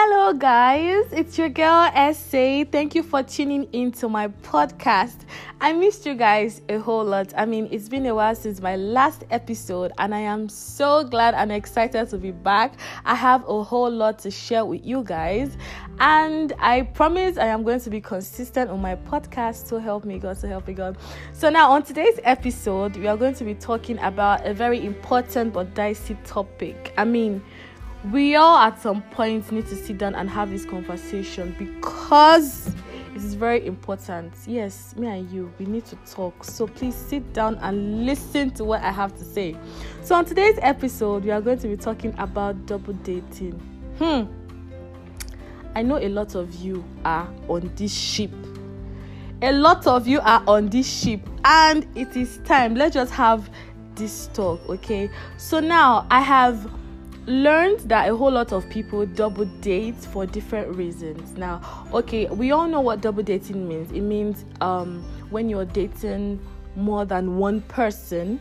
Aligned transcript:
Hello, 0.00 0.32
guys. 0.32 1.06
It's 1.10 1.36
your 1.36 1.48
girl 1.48 1.90
SA. 2.14 2.62
Thank 2.70 2.94
you 2.94 3.02
for 3.02 3.24
tuning 3.24 3.68
into 3.72 4.08
my 4.08 4.28
podcast. 4.28 5.22
I 5.60 5.72
missed 5.72 6.06
you 6.06 6.14
guys 6.14 6.62
a 6.68 6.78
whole 6.78 7.04
lot. 7.04 7.34
I 7.36 7.44
mean, 7.46 7.68
it's 7.72 7.88
been 7.88 8.06
a 8.06 8.14
while 8.14 8.36
since 8.36 8.60
my 8.60 8.76
last 8.76 9.24
episode, 9.32 9.90
and 9.98 10.14
I 10.14 10.20
am 10.20 10.48
so 10.48 11.02
glad 11.02 11.34
and 11.34 11.50
excited 11.50 12.08
to 12.10 12.16
be 12.16 12.30
back. 12.30 12.74
I 13.04 13.16
have 13.16 13.42
a 13.48 13.64
whole 13.64 13.90
lot 13.90 14.20
to 14.20 14.30
share 14.30 14.64
with 14.64 14.86
you 14.86 15.02
guys, 15.02 15.56
and 15.98 16.52
I 16.60 16.82
promise 16.82 17.36
I 17.36 17.46
am 17.46 17.64
going 17.64 17.80
to 17.80 17.90
be 17.90 18.00
consistent 18.00 18.70
on 18.70 18.80
my 18.80 18.94
podcast. 18.94 19.66
So 19.66 19.78
help 19.78 20.04
me, 20.04 20.20
God. 20.20 20.36
So 20.36 20.46
help 20.46 20.68
me, 20.68 20.74
God. 20.74 20.96
So, 21.32 21.50
now 21.50 21.72
on 21.72 21.82
today's 21.82 22.20
episode, 22.22 22.96
we 22.96 23.08
are 23.08 23.16
going 23.16 23.34
to 23.34 23.44
be 23.44 23.54
talking 23.54 23.98
about 23.98 24.46
a 24.46 24.54
very 24.54 24.86
important 24.86 25.52
but 25.52 25.74
dicey 25.74 26.16
topic. 26.24 26.94
I 26.96 27.04
mean, 27.04 27.42
we 28.04 28.36
all 28.36 28.58
at 28.58 28.80
some 28.80 29.02
point 29.02 29.50
need 29.50 29.66
to 29.66 29.74
sit 29.74 29.98
down 29.98 30.14
and 30.14 30.30
have 30.30 30.50
this 30.50 30.64
conversation 30.64 31.54
because 31.58 32.68
it 32.68 33.16
is 33.16 33.34
very 33.34 33.66
important. 33.66 34.32
Yes, 34.46 34.94
me 34.96 35.08
and 35.08 35.30
you, 35.30 35.52
we 35.58 35.66
need 35.66 35.84
to 35.86 35.96
talk. 36.08 36.44
So 36.44 36.68
please 36.68 36.94
sit 36.94 37.32
down 37.32 37.56
and 37.56 38.06
listen 38.06 38.50
to 38.52 38.64
what 38.64 38.82
I 38.82 38.92
have 38.92 39.16
to 39.18 39.24
say. 39.24 39.56
So, 40.02 40.14
on 40.14 40.24
today's 40.24 40.58
episode, 40.62 41.24
we 41.24 41.32
are 41.32 41.40
going 41.40 41.58
to 41.58 41.68
be 41.68 41.76
talking 41.76 42.14
about 42.18 42.66
double 42.66 42.94
dating. 42.94 43.60
Hmm. 43.98 44.24
I 45.74 45.82
know 45.82 45.98
a 45.98 46.08
lot 46.08 46.34
of 46.34 46.54
you 46.54 46.84
are 47.04 47.28
on 47.48 47.70
this 47.74 47.92
ship. 47.92 48.30
A 49.42 49.52
lot 49.52 49.86
of 49.86 50.06
you 50.06 50.20
are 50.20 50.42
on 50.46 50.68
this 50.68 50.88
ship, 50.88 51.20
and 51.44 51.86
it 51.96 52.16
is 52.16 52.38
time. 52.44 52.74
Let's 52.74 52.94
just 52.94 53.12
have 53.12 53.50
this 53.96 54.28
talk, 54.32 54.60
okay? 54.68 55.10
So, 55.36 55.58
now 55.58 56.06
I 56.10 56.20
have 56.20 56.70
learned 57.28 57.80
that 57.80 58.08
a 58.08 58.16
whole 58.16 58.30
lot 58.30 58.52
of 58.52 58.68
people 58.70 59.04
double 59.06 59.44
date 59.60 59.96
for 59.96 60.26
different 60.26 60.74
reasons. 60.74 61.36
Now, 61.36 61.60
okay, 61.92 62.26
we 62.26 62.50
all 62.50 62.66
know 62.66 62.80
what 62.80 63.00
double 63.00 63.22
dating 63.22 63.68
means. 63.68 63.92
It 63.92 64.00
means 64.00 64.44
um, 64.60 65.02
when 65.30 65.48
you're 65.48 65.66
dating 65.66 66.40
more 66.74 67.04
than 67.04 67.36
one 67.36 67.60
person, 67.62 68.40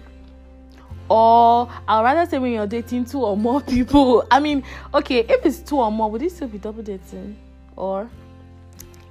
or 1.09 1.69
I'd 1.87 2.03
rather 2.03 2.29
say 2.29 2.39
when 2.39 2.51
you're 2.51 2.67
dating 2.67 3.05
two 3.05 3.23
or 3.23 3.37
more 3.37 3.61
people. 3.75 4.25
I 4.31 4.39
mean, 4.39 4.63
okay, 4.93 5.19
if 5.19 5.45
it's 5.45 5.59
two 5.59 5.79
or 5.79 5.91
more, 5.91 6.09
would 6.09 6.21
it 6.21 6.31
still 6.31 6.47
be 6.47 6.57
double 6.57 6.83
dating? 6.83 7.37
Or 7.75 8.09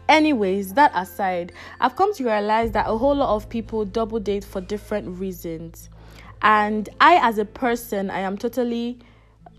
anyways 0.08 0.72
that 0.74 0.92
aside 0.94 1.52
i've 1.80 1.96
come 1.96 2.14
to 2.14 2.24
realize 2.24 2.70
that 2.70 2.88
a 2.88 2.96
whole 2.96 3.16
lot 3.16 3.34
of 3.34 3.48
people 3.48 3.84
double 3.84 4.20
date 4.20 4.44
for 4.44 4.60
different 4.60 5.18
reasons 5.18 5.88
and 6.42 6.88
i 7.00 7.16
as 7.26 7.38
a 7.38 7.44
person 7.44 8.08
i 8.10 8.20
am 8.20 8.38
totally 8.38 8.96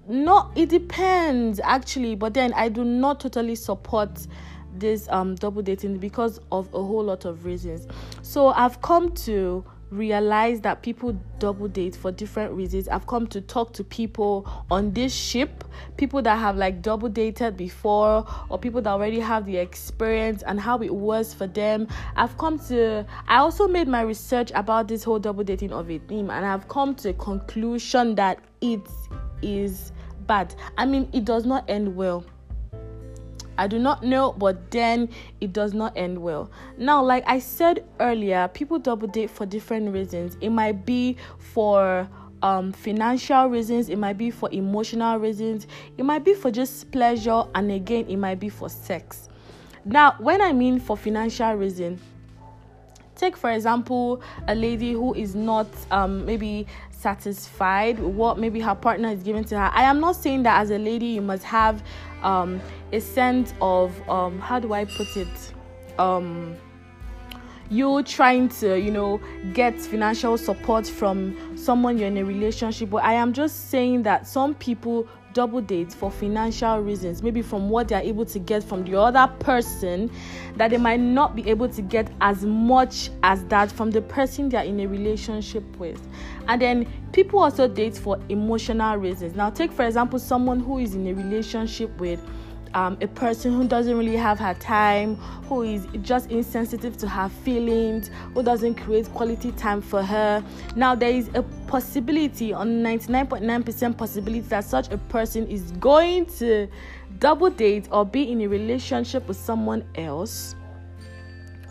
no 0.08 0.50
it 0.56 0.70
depends 0.70 1.60
actually 1.64 2.16
but 2.16 2.34
then 2.34 2.54
i 2.54 2.70
do 2.70 2.84
not 2.84 3.20
totally 3.20 3.56
support 3.56 4.28
this 4.80 5.08
um 5.10 5.36
double 5.36 5.62
dating 5.62 5.98
because 5.98 6.40
of 6.52 6.68
a 6.74 6.84
whole 6.84 7.04
lot 7.04 7.26
of 7.26 7.46
reasons. 7.46 7.88
So 8.22 8.48
i've 8.50 8.82
come 8.82 9.14
to 9.16 9.64
realize 9.90 10.60
that 10.60 10.82
people 10.82 11.18
double 11.40 11.70
date 11.70 11.96
for 11.96 12.12
different 12.12 12.52
reasons. 12.52 12.90
I've 12.90 13.08
come 13.08 13.26
to 13.28 13.40
talk 13.40 13.72
to 13.74 13.86
people 13.86 14.46
on 14.70 14.92
this 14.92 15.14
ship 15.14 15.64
people 15.96 16.22
that 16.24 16.38
have 16.38 16.58
like 16.58 16.82
double 16.82 17.08
dated 17.08 17.56
before 17.56 18.26
or 18.50 18.60
people 18.60 18.82
that 18.82 18.90
already 18.90 19.22
have 19.22 19.46
the 19.46 19.56
experience 19.56 20.44
and 20.44 20.60
how 20.60 20.80
it 20.80 20.94
was 20.94 21.34
for 21.34 21.48
them. 21.48 21.88
I've 22.18 22.38
come 22.38 22.60
to 22.68 23.06
i 23.28 23.38
also 23.38 23.68
made 23.68 23.88
my 23.88 24.02
research 24.02 24.52
about 24.56 24.88
this 24.90 25.04
whole 25.04 25.20
double 25.20 25.44
dating 25.46 25.72
of 25.72 25.90
a 25.90 26.00
theme 26.00 26.30
and 26.30 26.46
i've 26.46 26.68
come 26.68 26.94
to 26.96 27.10
a 27.10 27.14
conclusion 27.14 28.16
that 28.16 28.40
it 28.62 28.88
is 29.42 29.92
bad. 30.28 30.54
I 30.78 30.86
mean, 30.86 31.10
it 31.14 31.26
does 31.26 31.46
not 31.46 31.70
end 31.70 31.96
well. 31.96 32.26
I 33.58 33.66
do 33.68 33.80
not 33.80 34.04
know, 34.04 34.34
but 34.34 34.70
then 34.70 35.10
it 35.42 35.52
does 35.52 35.74
not 35.74 35.98
end 35.98 36.22
well. 36.22 36.52
Now, 36.78 37.04
like 37.04 37.24
I 37.26 37.40
said 37.40 37.86
earlier, 38.00 38.48
people 38.50 38.78
double 38.78 39.08
date 39.08 39.32
for 39.32 39.46
different 39.46 39.92
reasons. 39.94 40.38
It 40.42 40.50
might 40.50 40.86
be 40.86 41.18
for 41.40 42.08
um, 42.44 42.72
financial 42.72 43.48
reasons, 43.48 43.90
it 43.90 43.98
might 43.98 44.18
be 44.18 44.30
for 44.30 44.50
emotional 44.52 45.18
reasons, 45.18 45.66
it 45.98 46.06
might 46.06 46.24
be 46.24 46.36
for 46.36 46.52
just 46.52 46.92
pleasure, 46.92 47.44
and 47.56 47.72
again, 47.72 48.06
it 48.08 48.18
might 48.18 48.40
be 48.40 48.50
for 48.50 48.70
sex. 48.70 49.30
Now, 49.86 50.16
when 50.20 50.42
I 50.42 50.54
mean 50.54 50.80
for 50.80 50.96
financial 50.96 51.54
reason, 51.54 52.00
take 53.16 53.36
for 53.36 53.50
example 53.52 54.22
a 54.48 54.54
lady 54.54 54.94
who 54.94 55.16
is 55.16 55.34
not 55.34 55.68
um, 55.90 56.26
maybe 56.26 56.68
satisfied 56.98 58.00
with 58.00 58.14
what 58.14 58.40
maybe 58.40 58.60
her 58.60 58.76
partner 58.76 59.10
is 59.10 59.24
giving 59.24 59.44
to 59.46 59.58
her. 59.58 59.72
I 59.74 59.84
am 59.84 60.00
not 60.00 60.16
saying 60.16 60.44
that 60.44 60.60
as 60.62 60.72
a 60.72 60.78
lady 60.78 61.08
you 61.08 61.22
must 61.22 61.44
have 61.44 61.84
um, 62.24 62.62
a 62.92 63.00
sense 63.00 63.54
of 63.62 63.94
um, 64.10 64.40
how 64.40 64.60
do 64.60 64.74
I 64.74 64.86
put 64.86 65.16
it? 65.16 65.54
Um, 66.00 66.56
you 67.70 68.02
trying 68.04 68.48
to 68.48 68.80
you 68.80 68.92
know 68.92 69.20
get 69.54 69.80
financial 69.80 70.38
support 70.38 70.88
from 70.88 71.58
someone 71.58 71.98
you're 71.98 72.08
in 72.08 72.18
a 72.18 72.24
relationship 72.24 72.90
but 72.90 73.04
i 73.04 73.12
am 73.12 73.34
just 73.34 73.70
saying 73.70 74.04
that 74.04 74.26
some 74.26 74.54
people 74.56 75.06
double 75.38 75.62
date 75.62 75.94
for 75.94 76.10
financial 76.10 76.80
reasons, 76.80 77.22
maybe 77.22 77.44
from 77.44 77.70
what 77.70 77.88
they 77.88 77.94
are 77.94 78.02
able 78.02 78.26
to 78.26 78.40
get 78.40 78.64
from 78.64 78.84
the 78.84 79.00
other 79.00 79.32
person, 79.38 80.10
that 80.56 80.72
they 80.72 80.80
might 80.80 81.00
not 81.00 81.36
be 81.36 81.48
able 81.48 81.70
to 81.70 81.80
get 81.80 82.10
as 82.22 82.44
much 82.44 83.12
as 83.22 83.46
that 83.46 83.72
from 83.72 83.92
the 83.92 84.02
person 84.02 84.50
they 84.50 84.58
are 84.58 84.64
in 84.64 84.80
a 84.80 84.88
relationship 84.88 85.64
with. 85.78 86.02
And 86.48 86.62
then 86.62 86.88
people 87.12 87.40
also 87.40 87.68
date 87.68 87.98
for 87.98 88.20
emotional 88.30 88.98
reasons. 88.98 89.36
Now, 89.36 89.50
take 89.50 89.72
for 89.72 89.86
example 89.86 90.20
someone 90.20 90.60
who 90.60 90.80
is 90.80 90.96
in 90.96 91.08
a 91.08 91.14
relationship 91.14 91.98
with 92.00 92.20
um, 92.74 92.98
a 93.02 93.08
person 93.08 93.54
who 93.54 93.68
doesn't 93.68 93.98
really 93.98 94.16
have 94.16 94.40
her 94.40 94.54
time, 94.56 95.16
who 95.48 95.64
is 95.64 95.88
just 96.02 96.30
insensitive 96.30 96.98
to 96.98 97.08
her 97.08 97.30
feelings, 97.30 98.12
who 98.34 98.44
doesn't 98.44 98.76
create 98.76 99.12
quality 99.14 99.52
time 99.54 99.82
for 99.82 100.04
her. 100.04 100.44
Now, 100.76 100.96
there 100.96 101.10
is 101.10 101.30
a 101.34 101.44
possibility, 101.68 102.54
on 102.54 102.84
99.9% 102.84 103.98
possibility, 103.98 104.42
that 104.42 104.64
such 104.64 104.92
a 104.92 104.98
person 104.98 105.48
is 105.48 105.72
going 105.74 106.28
to 106.38 106.68
double 107.20 107.50
date 107.50 107.88
or 107.92 108.06
be 108.06 108.32
in 108.32 108.42
a 108.42 108.48
relationship 108.48 109.28
with 109.28 109.38
someone 109.38 109.84
else 109.96 110.56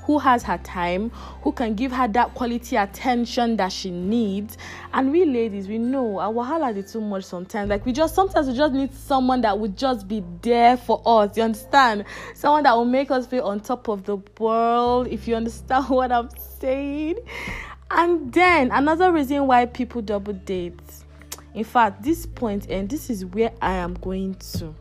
who 0.06 0.18
has 0.20 0.44
her 0.44 0.58
time, 0.58 1.10
who 1.42 1.50
can 1.50 1.74
give 1.74 1.90
her 1.90 2.06
that 2.06 2.32
quality 2.34 2.76
attention 2.76 3.56
that 3.56 3.72
she 3.72 3.90
needs. 3.90 4.56
And 4.92 5.10
we 5.10 5.24
ladies, 5.24 5.66
we 5.66 5.78
know 5.78 6.20
our 6.20 6.32
wahala 6.32 6.76
is 6.76 6.92
too 6.92 7.00
much 7.00 7.24
sometimes. 7.24 7.68
Like 7.68 7.84
we 7.84 7.92
just 7.92 8.14
sometimes 8.14 8.46
we 8.46 8.54
just 8.54 8.72
need 8.72 8.94
someone 8.94 9.40
that 9.40 9.58
would 9.58 9.76
just 9.76 10.06
be 10.06 10.22
there 10.42 10.76
for 10.76 11.02
us. 11.04 11.36
You 11.36 11.42
understand? 11.42 12.04
Someone 12.34 12.62
that 12.62 12.76
will 12.76 12.84
make 12.84 13.10
us 13.10 13.26
feel 13.26 13.44
on 13.44 13.60
top 13.60 13.88
of 13.88 14.04
the 14.04 14.18
world. 14.38 15.08
If 15.08 15.26
you 15.26 15.34
understand 15.34 15.86
what 15.88 16.12
I'm 16.12 16.28
saying. 16.60 17.16
And 17.90 18.32
then 18.32 18.70
another 18.70 19.10
reason 19.12 19.46
why 19.46 19.66
people 19.66 20.02
double 20.02 20.34
date. 20.34 20.80
In 21.54 21.64
fact, 21.64 22.02
this 22.02 22.26
point 22.26 22.68
and 22.70 22.88
this 22.88 23.10
is 23.10 23.24
where 23.24 23.52
I 23.60 23.72
am 23.72 23.94
going 23.94 24.34
to 24.34 24.74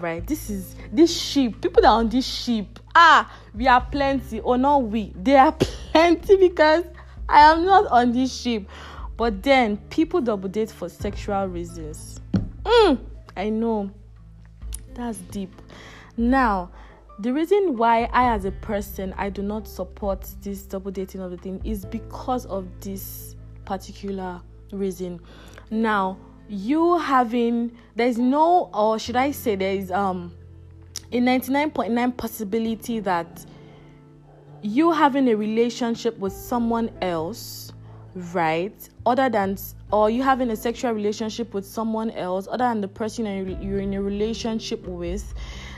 right? 0.00 0.26
This 0.26 0.50
is 0.50 0.74
this 0.92 1.18
sheep 1.18 1.60
people 1.60 1.82
that 1.82 1.88
on 1.88 2.08
this 2.08 2.26
sheep 2.26 2.78
ah 2.94 3.32
we 3.54 3.66
are 3.66 3.80
plenty. 3.80 4.40
Or 4.40 4.58
not 4.58 4.84
we 4.84 5.12
they 5.16 5.36
are 5.36 5.52
plenty 5.92 6.36
because 6.36 6.84
i 7.28 7.40
am 7.40 7.64
not 7.64 7.86
on 7.88 8.12
this 8.12 8.32
ship 8.34 8.68
but 9.16 9.42
then 9.42 9.76
people 9.90 10.20
double 10.20 10.48
date 10.48 10.70
for 10.70 10.88
sexual 10.88 11.46
reasons. 11.46 12.20
Mm, 12.64 13.00
i 13.36 13.48
know. 13.48 13.90
That's 14.94 15.18
deep. 15.18 15.52
Now 16.16 16.70
the 17.18 17.32
reason 17.32 17.76
why 17.76 18.04
i 18.12 18.34
as 18.34 18.44
a 18.44 18.52
person 18.52 19.14
i 19.16 19.30
do 19.30 19.42
not 19.42 19.66
support 19.66 20.28
this 20.42 20.62
double 20.62 20.90
dating 20.90 21.22
of 21.22 21.30
the 21.30 21.38
thing 21.38 21.60
is 21.64 21.86
because 21.86 22.44
of 22.46 22.68
this 22.80 23.36
particular 23.64 24.40
reason. 24.72 25.20
Now 25.70 26.18
you 26.48 26.98
having 26.98 27.76
there's 27.94 28.18
no 28.18 28.70
or 28.72 28.98
should 28.98 29.16
i 29.16 29.30
say 29.30 29.56
there 29.56 29.74
is 29.74 29.90
um 29.90 30.32
a 31.12 31.20
99.9 31.20 32.16
possibility 32.16 33.00
that 33.00 33.44
you 34.62 34.90
having 34.90 35.28
a 35.28 35.34
relationship 35.34 36.18
with 36.18 36.32
someone 36.32 36.90
else 37.00 37.72
right 38.32 38.88
other 39.04 39.28
than 39.28 39.56
or 39.92 40.10
you 40.10 40.22
having 40.22 40.50
a 40.50 40.56
sexual 40.56 40.92
relationship 40.92 41.52
with 41.54 41.64
someone 41.64 42.10
else 42.12 42.48
other 42.48 42.64
than 42.64 42.80
the 42.80 42.88
person 42.88 43.26
you're 43.60 43.80
in 43.80 43.94
a 43.94 44.02
relationship 44.02 44.84
with 44.86 45.34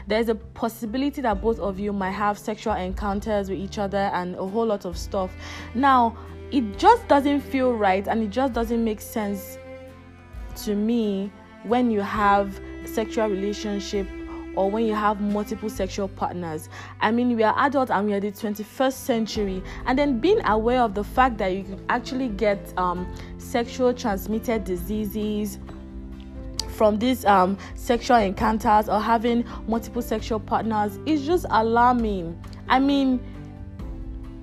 there's 0.08 0.30
a 0.30 0.34
possibility 0.34 1.20
that 1.20 1.42
both 1.42 1.60
of 1.60 1.78
you 1.78 1.92
might 1.92 2.12
have 2.12 2.38
sexual 2.38 2.72
encounters 2.72 3.50
with 3.50 3.58
each 3.58 3.78
other 3.78 4.10
and 4.14 4.34
a 4.36 4.46
whole 4.46 4.64
lot 4.64 4.86
of 4.86 4.96
stuff. 4.96 5.30
Now 5.74 6.16
it 6.50 6.78
just 6.78 7.06
doesn't 7.08 7.40
feel 7.42 7.74
right 7.74 8.08
and 8.08 8.22
it 8.22 8.30
just 8.30 8.54
doesn't 8.54 8.82
make 8.82 9.02
sense 9.02 9.58
to 10.64 10.74
me 10.74 11.30
when 11.64 11.90
you 11.90 12.00
have 12.00 12.60
sexual 12.84 13.28
relationship 13.28 14.06
or 14.58 14.70
when 14.70 14.86
you 14.86 14.94
have 14.94 15.20
multiple 15.20 15.70
sexual 15.70 16.08
partners. 16.08 16.68
I 17.00 17.12
mean, 17.12 17.36
we 17.36 17.44
are 17.44 17.54
adults 17.58 17.92
and 17.92 18.06
we 18.06 18.12
are 18.14 18.20
the 18.20 18.32
21st 18.32 18.92
century, 18.92 19.62
and 19.86 19.96
then 19.96 20.18
being 20.18 20.44
aware 20.46 20.82
of 20.82 20.94
the 20.94 21.04
fact 21.04 21.38
that 21.38 21.48
you 21.54 21.62
can 21.62 21.84
actually 21.88 22.28
get 22.28 22.72
um, 22.76 23.06
sexual 23.38 23.94
transmitted 23.94 24.64
diseases 24.64 25.58
from 26.70 26.98
these 26.98 27.24
um, 27.24 27.56
sexual 27.74 28.16
encounters 28.16 28.88
or 28.88 29.00
having 29.00 29.44
multiple 29.66 30.02
sexual 30.02 30.40
partners 30.40 30.98
is 31.06 31.24
just 31.24 31.46
alarming. 31.50 32.40
I 32.68 32.78
mean, 32.78 33.18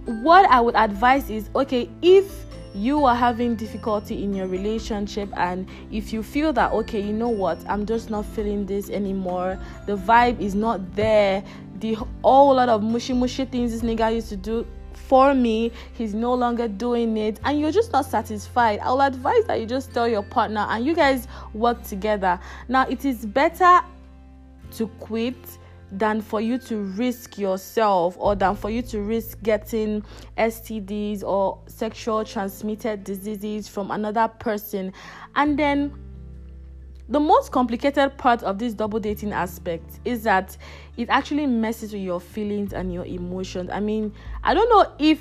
what 0.05 0.49
I 0.49 0.61
would 0.61 0.75
advise 0.75 1.29
is 1.29 1.49
okay, 1.55 1.89
if 2.01 2.44
you 2.75 3.05
are 3.05 3.15
having 3.15 3.55
difficulty 3.55 4.23
in 4.23 4.33
your 4.33 4.47
relationship 4.47 5.29
and 5.37 5.67
if 5.91 6.11
you 6.11 6.21
feel 6.21 6.51
that 6.53 6.71
okay 6.71 6.99
you 6.99 7.13
know 7.13 7.29
what 7.29 7.57
i'm 7.69 7.85
just 7.85 8.09
not 8.09 8.25
feeling 8.25 8.65
this 8.65 8.89
anymore 8.89 9.57
the 9.85 9.95
vibe 9.95 10.39
is 10.39 10.53
not 10.55 10.95
there 10.95 11.43
the 11.79 11.93
whole 12.23 12.55
lot 12.55 12.69
of 12.69 12.83
mushy 12.83 13.13
mushy 13.13 13.45
things 13.45 13.71
this 13.71 13.81
nigga 13.81 14.13
used 14.13 14.29
to 14.29 14.35
do 14.35 14.65
for 14.93 15.33
me 15.33 15.71
he's 15.93 16.13
no 16.13 16.33
longer 16.33 16.67
doing 16.67 17.15
it 17.17 17.39
and 17.43 17.59
you're 17.59 17.71
just 17.71 17.91
not 17.91 18.05
satisfied 18.05 18.79
i'll 18.81 19.01
advise 19.01 19.45
that 19.45 19.59
you 19.59 19.65
just 19.65 19.93
tell 19.93 20.07
your 20.07 20.23
partner 20.23 20.65
and 20.69 20.85
you 20.85 20.95
guys 20.95 21.27
work 21.55 21.81
together. 21.83 22.39
Now 22.67 22.87
it 22.87 23.05
is 23.05 23.25
better 23.25 23.81
to 24.71 24.87
quit 24.99 25.35
than 25.91 26.21
for 26.21 26.41
you 26.41 26.57
to 26.57 26.77
risk 26.77 27.37
yourself 27.37 28.15
or 28.19 28.35
than 28.35 28.55
for 28.55 28.69
you 28.69 28.81
to 28.81 29.01
risk 29.01 29.41
getting 29.43 30.03
STDs 30.37 31.23
or 31.23 31.59
sexual 31.67 32.23
transmitted 32.25 33.03
diseases 33.03 33.67
from 33.67 33.91
another 33.91 34.27
person. 34.27 34.91
And 35.35 35.57
then 35.57 35.93
the 37.07 37.19
most 37.19 37.51
complicated 37.51 38.17
part 38.17 38.41
of 38.43 38.57
this 38.57 38.73
double 38.73 38.99
dating 38.99 39.31
aspect 39.31 39.99
is 40.05 40.23
that 40.23 40.57
it 40.97 41.07
actually 41.09 41.45
messes 41.45 41.93
with 41.93 42.01
your 42.01 42.19
feelings 42.19 42.73
and 42.73 42.91
your 42.91 43.05
emotions. 43.05 43.69
I 43.71 43.79
mean, 43.79 44.11
I 44.43 44.53
don't 44.53 44.69
know 44.69 44.91
if 44.97 45.19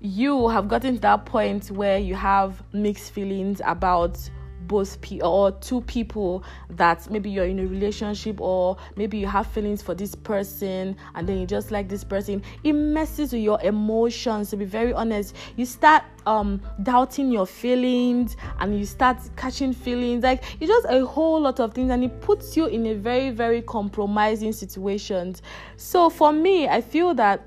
you 0.00 0.48
have 0.48 0.68
gotten 0.68 0.96
to 0.96 1.00
that 1.00 1.24
point 1.24 1.70
where 1.70 1.98
you 1.98 2.14
have 2.14 2.62
mixed 2.74 3.12
feelings 3.12 3.62
about 3.64 4.18
both 4.66 5.00
people 5.00 5.28
or 5.28 5.52
two 5.52 5.80
people 5.82 6.44
that 6.70 7.08
maybe 7.10 7.30
you're 7.30 7.46
in 7.46 7.58
a 7.58 7.66
relationship 7.66 8.40
or 8.40 8.76
maybe 8.96 9.18
you 9.18 9.26
have 9.26 9.46
feelings 9.46 9.82
for 9.82 9.94
this 9.94 10.14
person 10.14 10.96
and 11.14 11.28
then 11.28 11.38
you 11.38 11.46
just 11.46 11.70
like 11.70 11.88
this 11.88 12.04
person 12.04 12.42
it 12.64 12.72
messes 12.72 13.32
with 13.32 13.42
your 13.42 13.60
emotions 13.62 14.50
to 14.50 14.56
be 14.56 14.64
very 14.64 14.92
honest. 14.92 15.34
You 15.56 15.66
start 15.66 16.02
um 16.26 16.60
doubting 16.82 17.30
your 17.30 17.46
feelings 17.46 18.36
and 18.58 18.76
you 18.76 18.84
start 18.84 19.18
catching 19.36 19.72
feelings. 19.72 20.24
Like 20.24 20.42
it's 20.60 20.68
just 20.68 20.86
a 20.88 21.04
whole 21.06 21.40
lot 21.40 21.60
of 21.60 21.72
things 21.72 21.90
and 21.90 22.02
it 22.02 22.20
puts 22.20 22.56
you 22.56 22.66
in 22.66 22.86
a 22.86 22.94
very 22.94 23.30
very 23.30 23.62
compromising 23.62 24.52
situations 24.52 25.42
so 25.76 26.10
for 26.10 26.32
me 26.32 26.68
i 26.68 26.80
feel 26.80 27.14
that 27.14 27.42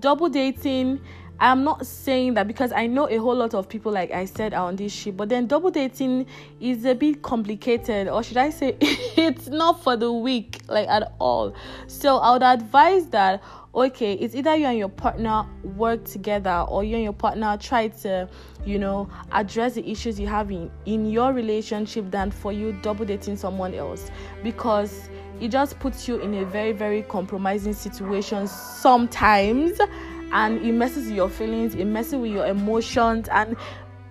double 0.00 0.28
dating 0.28 1.00
I'm 1.40 1.64
not 1.64 1.86
saying 1.86 2.34
that 2.34 2.46
because 2.46 2.72
I 2.72 2.86
know 2.86 3.08
a 3.08 3.16
whole 3.16 3.34
lot 3.34 3.54
of 3.54 3.68
people, 3.68 3.92
like 3.92 4.12
I 4.12 4.24
said, 4.24 4.54
are 4.54 4.66
on 4.68 4.76
this 4.76 4.92
ship, 4.92 5.16
but 5.16 5.28
then 5.28 5.46
double 5.46 5.70
dating 5.70 6.26
is 6.60 6.84
a 6.84 6.94
bit 6.94 7.22
complicated, 7.22 8.08
or 8.08 8.22
should 8.22 8.36
I 8.36 8.50
say, 8.50 8.76
it's 8.80 9.48
not 9.48 9.82
for 9.82 9.96
the 9.96 10.12
weak, 10.12 10.60
like 10.68 10.88
at 10.88 11.12
all. 11.18 11.54
So 11.86 12.18
I 12.18 12.32
would 12.32 12.42
advise 12.42 13.08
that 13.08 13.42
okay, 13.74 14.12
it's 14.14 14.34
either 14.34 14.54
you 14.54 14.66
and 14.66 14.78
your 14.78 14.88
partner 14.88 15.44
work 15.76 16.04
together, 16.04 16.64
or 16.68 16.84
you 16.84 16.94
and 16.94 17.04
your 17.04 17.12
partner 17.12 17.56
try 17.60 17.88
to, 17.88 18.28
you 18.64 18.78
know, 18.78 19.08
address 19.32 19.74
the 19.74 19.90
issues 19.90 20.18
you 20.20 20.26
have 20.26 20.50
in, 20.50 20.70
in 20.86 21.10
your 21.10 21.32
relationship 21.32 22.10
than 22.10 22.30
for 22.30 22.52
you 22.52 22.72
double 22.82 23.04
dating 23.04 23.36
someone 23.36 23.74
else 23.74 24.10
because 24.42 25.08
it 25.40 25.48
just 25.48 25.78
puts 25.80 26.06
you 26.06 26.16
in 26.20 26.34
a 26.34 26.44
very, 26.44 26.72
very 26.72 27.02
compromising 27.02 27.72
situation 27.72 28.46
sometimes 28.46 29.80
and 30.34 30.60
it 30.60 30.72
messes 30.72 31.06
with 31.06 31.16
your 31.16 31.30
feelings, 31.30 31.74
it 31.74 31.86
messes 31.86 32.16
with 32.16 32.32
your 32.32 32.46
emotions, 32.46 33.28
and 33.30 33.56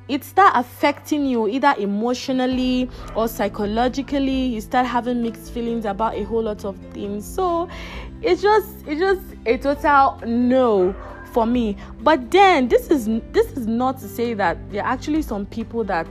it 0.08 0.24
start 0.24 0.54
affecting 0.56 1.25
you 1.25 1.48
either 1.48 1.75
emotionally 1.78 2.90
or 3.16 3.28
psychologically. 3.28 4.48
You 4.48 4.62
start 4.62 4.86
having 4.86 5.22
mixed 5.22 5.52
feelings 5.52 5.86
about 5.86 6.16
a 6.16 6.24
whole 6.24 6.44
lot 6.44 6.66
of 6.66 6.78
things. 6.92 7.25
So 7.25 7.70
it's 8.22 8.42
just 8.42 8.70
it's 8.88 9.00
just 9.00 9.22
a 9.46 9.58
total 9.58 10.20
no 10.25 10.96
for 11.31 11.46
me. 11.46 11.78
But 12.02 12.31
then 12.31 12.68
this 12.68 12.90
is 12.90 13.06
this 13.31 13.52
is 13.52 13.68
not 13.68 14.00
to 14.00 14.08
say 14.08 14.34
that 14.34 14.58
there 14.72 14.84
are 14.84 14.92
actually 14.92 15.22
some 15.22 15.46
people 15.46 15.84
that 15.86 16.08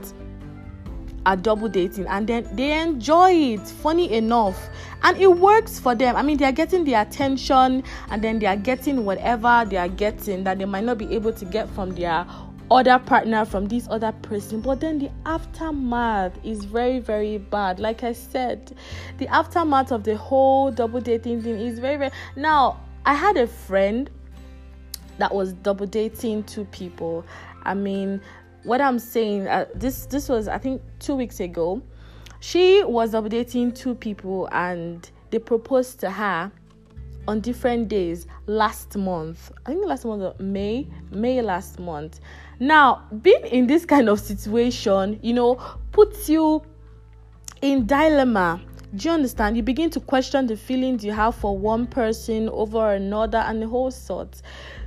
are 1.25 1.35
double 1.35 1.67
dating 1.69 2.07
and 2.07 2.27
then 2.27 2.47
they 2.53 2.79
enjoy 2.79 3.31
it 3.31 3.61
funny 3.67 4.11
enough. 4.13 4.69
And 5.03 5.17
it 5.17 5.27
works 5.27 5.79
for 5.79 5.95
them. 5.95 6.15
I 6.15 6.21
mean 6.21 6.37
they 6.37 6.45
are 6.45 6.51
getting 6.51 6.83
the 6.83 6.93
attention 6.93 7.83
and 8.09 8.23
then 8.23 8.39
they 8.39 8.45
are 8.45 8.55
getting 8.57 9.05
whatever 9.05 9.65
they 9.69 9.77
are 9.77 9.89
getting 9.89 10.43
that 10.43 10.59
they 10.59 10.65
might 10.65 10.83
not 10.83 10.97
be 10.97 11.13
able 11.13 11.33
to 11.33 11.45
get 11.45 11.69
from 11.69 11.91
their 11.91 12.25
other 12.71 12.97
partner 12.99 13.45
from 13.45 13.67
this 13.67 13.87
other 13.89 14.11
person. 14.23 14.61
But 14.61 14.79
then 14.79 14.99
the 14.99 15.11
aftermath 15.25 16.33
is 16.43 16.65
very 16.65 16.99
very 16.99 17.37
bad. 17.37 17.79
Like 17.79 18.03
i 18.03 18.13
said 18.13 18.75
the 19.17 19.27
aftermath 19.27 19.91
of 19.91 20.03
the 20.03 20.17
whole 20.17 20.71
double 20.71 21.01
dating 21.01 21.41
thing 21.43 21.59
is 21.59 21.79
very 21.79 21.97
very 21.97 22.11
now 22.35 22.79
i 23.05 23.13
had 23.13 23.37
a 23.37 23.47
friend 23.47 24.09
that 25.17 25.33
was 25.33 25.53
double 25.53 25.85
dating 25.85 26.43
two 26.43 26.65
people. 26.65 27.25
I 27.63 27.73
mean 27.73 28.21
what 28.63 28.81
I'm 28.81 28.99
saying, 28.99 29.47
uh, 29.47 29.65
this 29.75 30.05
this 30.05 30.29
was 30.29 30.47
I 30.47 30.57
think 30.57 30.81
two 30.99 31.15
weeks 31.15 31.39
ago. 31.39 31.81
She 32.39 32.83
was 32.83 33.13
updating 33.13 33.73
two 33.73 33.95
people 33.95 34.49
and 34.51 35.09
they 35.29 35.39
proposed 35.39 36.01
to 36.01 36.11
her 36.11 36.51
on 37.27 37.39
different 37.39 37.87
days 37.87 38.27
last 38.47 38.97
month. 38.97 39.49
I 39.65 39.71
think 39.71 39.85
last 39.85 40.03
month, 40.03 40.39
May, 40.41 40.87
May 41.11 41.41
last 41.41 41.79
month. 41.79 42.19
Now, 42.59 43.03
being 43.21 43.45
in 43.45 43.67
this 43.67 43.85
kind 43.85 44.09
of 44.09 44.19
situation, 44.19 45.19
you 45.21 45.33
know, 45.33 45.55
puts 45.93 46.27
you 46.27 46.61
in 47.61 47.85
dilemma. 47.85 48.61
Do 48.95 49.07
you 49.07 49.13
understand? 49.13 49.55
You 49.55 49.63
begin 49.63 49.89
to 49.91 49.99
question 49.99 50.45
the 50.45 50.57
feelings 50.57 51.03
you 51.03 51.13
have 51.13 51.35
for 51.35 51.57
one 51.57 51.87
person 51.87 52.49
over 52.49 52.93
another 52.93 53.39
and 53.39 53.61
the 53.61 53.67
whole 53.67 53.89
sort. 53.89 54.41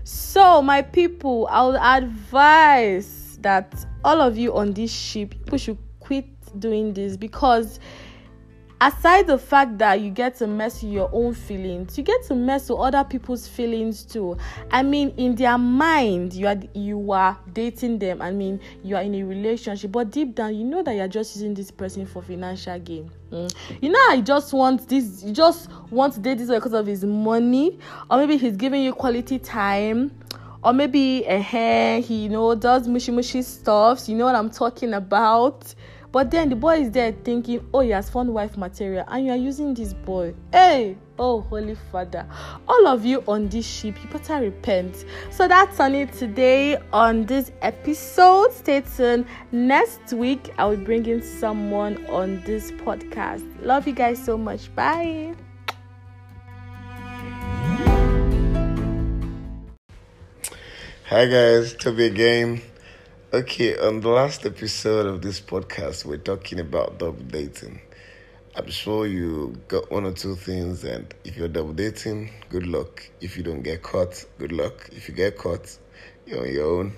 So, 0.04 0.62
my 0.62 0.82
people, 0.82 1.48
I 1.50 1.66
would 1.66 1.80
advise 1.80 3.15
that 3.42 3.84
all 4.04 4.20
of 4.20 4.36
you 4.36 4.56
on 4.56 4.72
this 4.72 4.92
ship, 4.92 5.30
people 5.30 5.58
should 5.58 5.78
quit 6.00 6.26
doing 6.60 6.92
this 6.92 7.16
because 7.16 7.80
aside 8.80 9.26
the 9.26 9.38
fact 9.38 9.78
that 9.78 10.00
you 10.00 10.10
get 10.10 10.36
to 10.36 10.46
mess 10.46 10.82
with 10.82 10.92
your 10.92 11.08
own 11.12 11.32
feelings 11.32 11.96
you 11.96 12.04
get 12.04 12.22
to 12.24 12.34
mess 12.34 12.68
with 12.68 12.78
other 12.78 13.02
people's 13.04 13.48
feelings 13.48 14.04
too. 14.04 14.36
I 14.70 14.82
mean 14.82 15.14
in 15.16 15.34
their 15.34 15.56
mind 15.56 16.34
you 16.34 16.46
are 16.46 16.56
you 16.74 17.10
are 17.12 17.38
dating 17.52 17.98
them. 17.98 18.20
I 18.20 18.30
mean 18.30 18.60
you 18.84 18.96
are 18.96 19.02
in 19.02 19.14
a 19.14 19.22
relationship 19.22 19.92
but 19.92 20.10
deep 20.10 20.34
down 20.34 20.54
you 20.54 20.64
know 20.64 20.82
that 20.82 20.94
you're 20.94 21.08
just 21.08 21.36
using 21.36 21.54
this 21.54 21.70
person 21.70 22.06
for 22.06 22.22
financial 22.22 22.78
gain. 22.78 23.10
Mm. 23.32 23.52
you 23.82 23.90
know 23.90 23.98
i 24.10 24.20
just 24.20 24.52
want 24.52 24.88
this 24.88 25.24
you 25.24 25.32
just 25.32 25.68
want 25.90 26.14
to 26.14 26.20
date 26.20 26.38
this 26.38 26.48
because 26.48 26.72
of 26.72 26.86
his 26.86 27.04
money 27.04 27.76
or 28.08 28.18
maybe 28.18 28.36
he's 28.36 28.56
giving 28.56 28.84
you 28.84 28.92
quality 28.92 29.40
time 29.40 30.12
or 30.62 30.72
maybe 30.72 31.24
a 31.24 31.38
hair 31.38 32.00
he 32.00 32.24
you 32.24 32.28
know 32.28 32.54
does 32.54 32.88
mushy 32.88 33.12
mushy 33.12 33.42
stuffs 33.42 34.08
you 34.08 34.16
know 34.16 34.24
what 34.24 34.34
i'm 34.34 34.50
talking 34.50 34.94
about. 34.94 35.74
But 36.12 36.30
then 36.30 36.48
the 36.48 36.56
boy 36.56 36.80
is 36.80 36.90
there 36.92 37.12
thinking 37.12 37.68
oh 37.74 37.80
he 37.80 37.90
has 37.90 38.08
found 38.08 38.32
wife 38.32 38.56
material 38.56 39.04
and 39.08 39.26
you 39.26 39.32
are 39.32 39.36
using 39.36 39.74
this 39.74 39.92
boy. 39.92 40.34
Hey! 40.50 40.96
Oh 41.18 41.42
holy 41.42 41.76
father. 41.92 42.26
All 42.66 42.86
of 42.86 43.04
you 43.04 43.22
on 43.28 43.48
this 43.48 43.66
ship 43.66 43.96
you 44.02 44.08
better 44.08 44.40
repent. 44.40 45.04
So 45.30 45.46
that's 45.46 45.78
on 45.78 45.94
it 45.94 46.14
today 46.14 46.78
on 46.90 47.26
this 47.26 47.52
episode. 47.60 48.52
Stay 48.52 48.80
tuned. 48.80 49.26
Next 49.52 50.12
week 50.14 50.54
i 50.56 50.64
will 50.64 50.78
bring 50.78 51.04
in 51.04 51.22
someone 51.22 52.06
on 52.06 52.42
this 52.46 52.70
podcast. 52.72 53.44
Love 53.62 53.86
you 53.86 53.92
guys 53.92 54.24
so 54.24 54.38
much. 54.38 54.74
Bye 54.74 55.34
Hi 61.08 61.26
guys, 61.26 61.72
Toby 61.76 62.06
again. 62.06 62.62
Okay, 63.32 63.78
on 63.78 64.00
the 64.00 64.08
last 64.08 64.44
episode 64.44 65.06
of 65.06 65.22
this 65.22 65.40
podcast, 65.40 66.04
we're 66.04 66.16
talking 66.16 66.58
about 66.58 66.98
double 66.98 67.22
dating. 67.22 67.80
I'm 68.56 68.68
sure 68.72 69.06
you 69.06 69.56
got 69.68 69.88
one 69.88 70.04
or 70.04 70.10
two 70.10 70.34
things, 70.34 70.82
and 70.82 71.14
if 71.22 71.36
you're 71.36 71.46
double 71.46 71.74
dating, 71.74 72.32
good 72.50 72.66
luck. 72.66 73.08
If 73.20 73.36
you 73.36 73.44
don't 73.44 73.62
get 73.62 73.84
caught, 73.84 74.24
good 74.40 74.50
luck. 74.50 74.88
If 74.90 75.08
you 75.08 75.14
get 75.14 75.38
caught, 75.38 75.78
you're 76.26 76.40
on 76.40 76.52
your 76.52 76.66
own. 76.66 76.92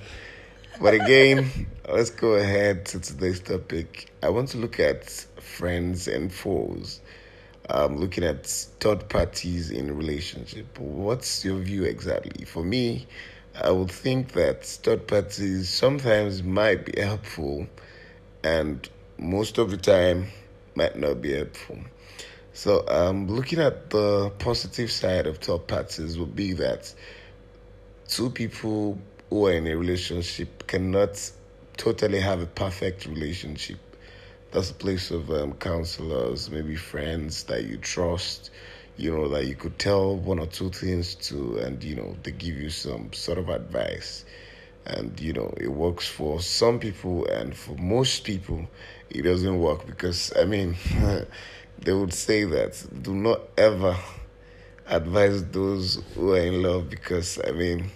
But 0.80 0.94
again, 0.94 1.66
let's 1.86 2.08
go 2.08 2.32
ahead 2.32 2.86
to 2.86 3.00
today's 3.00 3.40
topic. 3.40 4.10
I 4.22 4.30
want 4.30 4.48
to 4.50 4.56
look 4.56 4.80
at 4.80 5.04
friends 5.38 6.08
and 6.08 6.32
foes. 6.32 7.02
Um, 7.68 7.98
looking 7.98 8.24
at 8.24 8.46
third 8.46 9.10
parties 9.10 9.70
in 9.70 9.94
relationship. 9.94 10.78
What's 10.78 11.44
your 11.44 11.58
view 11.58 11.84
exactly? 11.84 12.46
For 12.46 12.64
me, 12.64 13.06
I 13.60 13.70
would 13.72 13.90
think 13.90 14.32
that 14.32 14.64
third 14.64 15.08
parties 15.08 15.68
sometimes 15.68 16.44
might 16.44 16.86
be 16.86 17.00
helpful 17.00 17.66
and 18.44 18.88
most 19.18 19.58
of 19.58 19.70
the 19.72 19.76
time 19.76 20.28
might 20.76 20.96
not 20.96 21.20
be 21.20 21.34
helpful. 21.34 21.78
So, 22.52 22.84
um, 22.88 23.26
looking 23.26 23.58
at 23.58 23.90
the 23.90 24.30
positive 24.38 24.92
side 24.92 25.26
of 25.26 25.38
third 25.38 25.66
parties 25.66 26.18
would 26.18 26.36
be 26.36 26.52
that 26.54 26.94
two 28.06 28.30
people 28.30 28.98
who 29.28 29.46
are 29.46 29.52
in 29.52 29.66
a 29.66 29.76
relationship 29.76 30.66
cannot 30.68 31.30
totally 31.76 32.20
have 32.20 32.40
a 32.40 32.46
perfect 32.46 33.06
relationship. 33.06 33.78
that's 34.50 34.70
a 34.70 34.74
place 34.74 35.10
of 35.10 35.30
um, 35.30 35.52
counselors, 35.54 36.50
maybe 36.50 36.74
friends 36.74 37.44
that 37.44 37.64
you 37.64 37.76
trust, 37.76 38.50
you 38.99 39.17
know, 39.17 39.28
that 39.28 39.47
you 39.47 39.55
could 39.55 39.78
tell 39.78 40.17
one 40.17 40.40
or 40.40 40.47
two 40.47 40.71
things 40.71 41.14
to, 41.14 41.59
and 41.59 41.83
you 41.83 41.95
know, 41.95 42.17
they 42.25 42.33
give 42.33 42.57
you 42.57 42.69
some 42.69 43.12
sort 43.12 43.38
of 43.38 43.49
advice. 43.49 44.25
And 44.85 45.19
you 45.21 45.33
know, 45.33 45.55
it 45.57 45.69
works 45.69 46.07
for 46.09 46.40
some 46.40 46.81
people, 46.81 47.26
and 47.26 47.57
for 47.57 47.76
most 47.76 48.25
people, 48.25 48.69
it 49.09 49.23
doesn't 49.23 49.59
work 49.59 49.87
because 49.87 50.33
I 50.37 50.45
mean, 50.45 50.76
they 51.78 51.93
would 51.93 52.12
say 52.12 52.45
that 52.45 52.85
do 53.02 53.14
not 53.14 53.40
ever 53.57 53.97
advise 54.87 55.45
those 55.45 56.02
who 56.14 56.33
are 56.33 56.38
in 56.38 56.62
love 56.62 56.90
because 56.90 57.38
I 57.47 57.52
mean, 57.52 57.90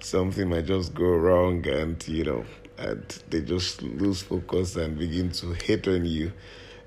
something 0.00 0.48
might 0.48 0.66
just 0.66 0.94
go 0.94 1.06
wrong, 1.06 1.66
and 1.66 2.06
you 2.06 2.24
know, 2.24 2.44
and 2.76 3.02
they 3.30 3.40
just 3.40 3.82
lose 3.82 4.22
focus 4.22 4.76
and 4.76 4.96
begin 4.96 5.32
to 5.32 5.52
hate 5.54 5.88
on 5.88 6.04
you, 6.04 6.32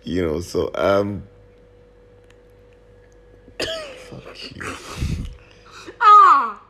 you 0.03 0.25
know. 0.25 0.39
So 0.39 0.71
um, 0.75 1.23
fuck 4.11 4.55
you. 4.55 4.75
Ah! 6.01 6.61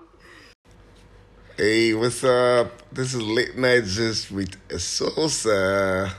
Hey, 1.57 1.93
what's 1.93 2.23
up? 2.23 2.91
This 2.91 3.15
is 3.15 3.21
Late 3.21 3.57
Night 3.57 3.85
Juice 3.85 4.29
with 4.29 4.55
Sosa, 4.79 6.13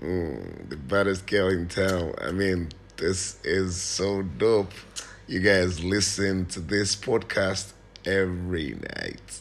mm, 0.00 0.68
the 0.70 0.76
baddest 0.76 1.26
girl 1.26 1.50
in 1.50 1.68
town. 1.68 2.14
I 2.18 2.32
mean, 2.32 2.70
this 2.96 3.38
is 3.44 3.76
so 3.76 4.22
dope. 4.22 4.72
You 5.26 5.40
guys 5.40 5.84
listen 5.84 6.46
to 6.46 6.60
this 6.60 6.96
podcast 6.96 7.72
every 8.06 8.70
night. 8.96 9.40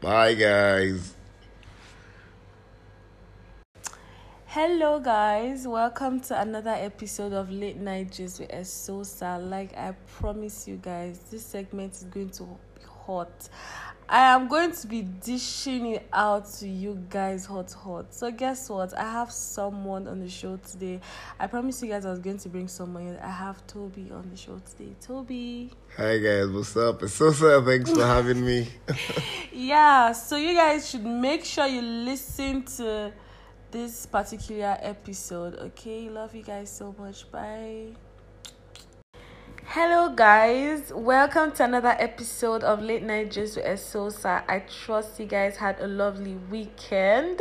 Bye, 0.00 0.34
guys. 0.34 1.14
Hello, 4.54 5.00
guys. 5.00 5.66
Welcome 5.66 6.20
to 6.20 6.38
another 6.38 6.72
episode 6.72 7.32
of 7.32 7.50
Late 7.50 7.78
Night 7.78 8.12
Juice 8.12 8.38
with 8.38 8.50
Esosa. 8.50 9.40
Like 9.48 9.74
I 9.78 9.94
promise 10.18 10.68
you 10.68 10.76
guys, 10.76 11.20
this 11.30 11.42
segment 11.42 11.94
is 11.94 12.04
going 12.04 12.28
to 12.32 12.42
be 12.42 12.82
hot. 13.06 13.48
I 14.10 14.34
am 14.34 14.48
going 14.48 14.72
to 14.72 14.86
be 14.86 15.00
dishing 15.00 15.92
it 15.92 16.06
out 16.12 16.52
to 16.58 16.68
you 16.68 17.02
guys 17.08 17.46
hot, 17.46 17.72
hot. 17.72 18.12
So, 18.12 18.30
guess 18.30 18.68
what? 18.68 18.92
I 18.94 19.10
have 19.10 19.32
someone 19.32 20.06
on 20.06 20.20
the 20.20 20.28
show 20.28 20.58
today. 20.58 21.00
I 21.40 21.46
promise 21.46 21.82
you 21.82 21.88
guys 21.88 22.04
I 22.04 22.10
was 22.10 22.18
going 22.18 22.36
to 22.36 22.50
bring 22.50 22.68
someone. 22.68 23.16
I 23.22 23.30
have 23.30 23.66
Toby 23.66 24.10
on 24.12 24.28
the 24.28 24.36
show 24.36 24.60
today. 24.70 24.94
Toby. 25.00 25.70
Hi, 25.96 26.18
guys. 26.18 26.48
What's 26.48 26.76
up? 26.76 27.00
Esosa, 27.00 27.64
thanks 27.64 27.90
for 27.90 28.04
having 28.04 28.44
me. 28.44 28.68
yeah, 29.50 30.12
so 30.12 30.36
you 30.36 30.52
guys 30.52 30.90
should 30.90 31.06
make 31.06 31.46
sure 31.46 31.66
you 31.66 31.80
listen 31.80 32.64
to 32.64 33.14
this 33.72 34.06
particular 34.06 34.76
episode. 34.80 35.58
Okay, 35.72 36.08
love 36.08 36.34
you 36.34 36.42
guys 36.42 36.70
so 36.70 36.94
much. 36.98 37.30
Bye. 37.32 37.96
Hello, 39.64 40.10
guys. 40.14 40.92
Welcome 40.92 41.52
to 41.52 41.64
another 41.64 41.96
episode 41.98 42.62
of 42.62 42.82
Late 42.82 43.04
Night 43.04 43.30
Juice 43.30 43.56
with 43.56 43.64
Esosa. 43.64 44.42
I 44.46 44.58
trust 44.58 45.18
you 45.18 45.24
guys 45.24 45.56
had 45.56 45.80
a 45.80 45.86
lovely 45.86 46.34
weekend. 46.50 47.40